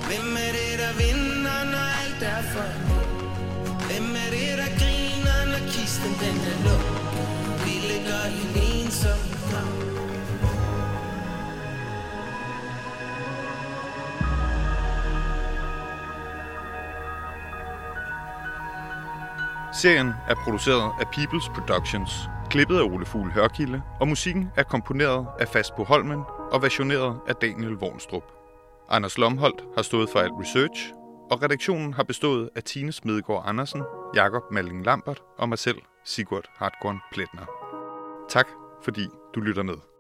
Hvem 0.09 0.29
er 0.47 0.53
det, 0.59 0.73
der 0.83 0.93
vinder, 1.03 1.65
når 1.73 1.87
alt 2.03 2.23
er 2.23 2.43
for 2.53 2.71
Hvem 3.89 4.09
er 4.25 4.31
det, 4.37 4.53
der 4.61 4.71
griner, 4.81 5.39
når 5.53 5.63
kisten 5.75 6.13
den 6.23 6.37
er 6.53 6.59
lukket? 6.67 6.99
Vi 7.65 7.75
ligger 7.91 8.21
i 8.37 8.41
en 8.47 8.53
ensom 8.85 9.21
grav. 9.51 9.73
Serien 19.73 20.15
er 20.29 20.35
produceret 20.45 20.93
af 21.01 21.07
People's 21.17 21.53
Productions, 21.55 22.29
klippet 22.55 22.79
af 22.79 22.83
Ole 22.83 23.07
Fugl 23.07 23.31
Hørkilde, 23.31 23.83
og 24.01 24.09
musikken 24.09 24.51
er 24.57 24.63
komponeret 24.63 25.27
af 25.41 25.49
Fast 25.49 25.77
på 25.77 25.85
Holmen 25.85 26.21
og 26.53 26.63
versioneret 26.63 27.21
af 27.29 27.37
Daniel 27.37 27.73
Vornstrup. 27.73 28.23
Anders 28.89 29.19
Lomholdt 29.19 29.65
har 29.77 29.83
stået 29.83 30.09
for 30.11 30.19
alt 30.19 30.33
research, 30.41 30.93
og 31.31 31.43
redaktionen 31.43 31.93
har 31.95 32.03
bestået 32.03 32.51
af 32.57 32.63
Tine 32.63 32.93
Smedegaard 32.93 33.43
Andersen, 33.47 33.83
Jakob 34.15 34.43
Malling 34.51 34.85
Lambert 34.85 35.23
og 35.39 35.49
mig 35.49 35.59
selv, 35.59 35.79
Sigurd 36.05 36.45
Hartkorn 36.57 37.01
Pletner. 37.13 37.47
Tak 38.29 38.49
fordi 38.85 39.07
du 39.35 39.41
lytter 39.41 39.63
med. 39.63 39.94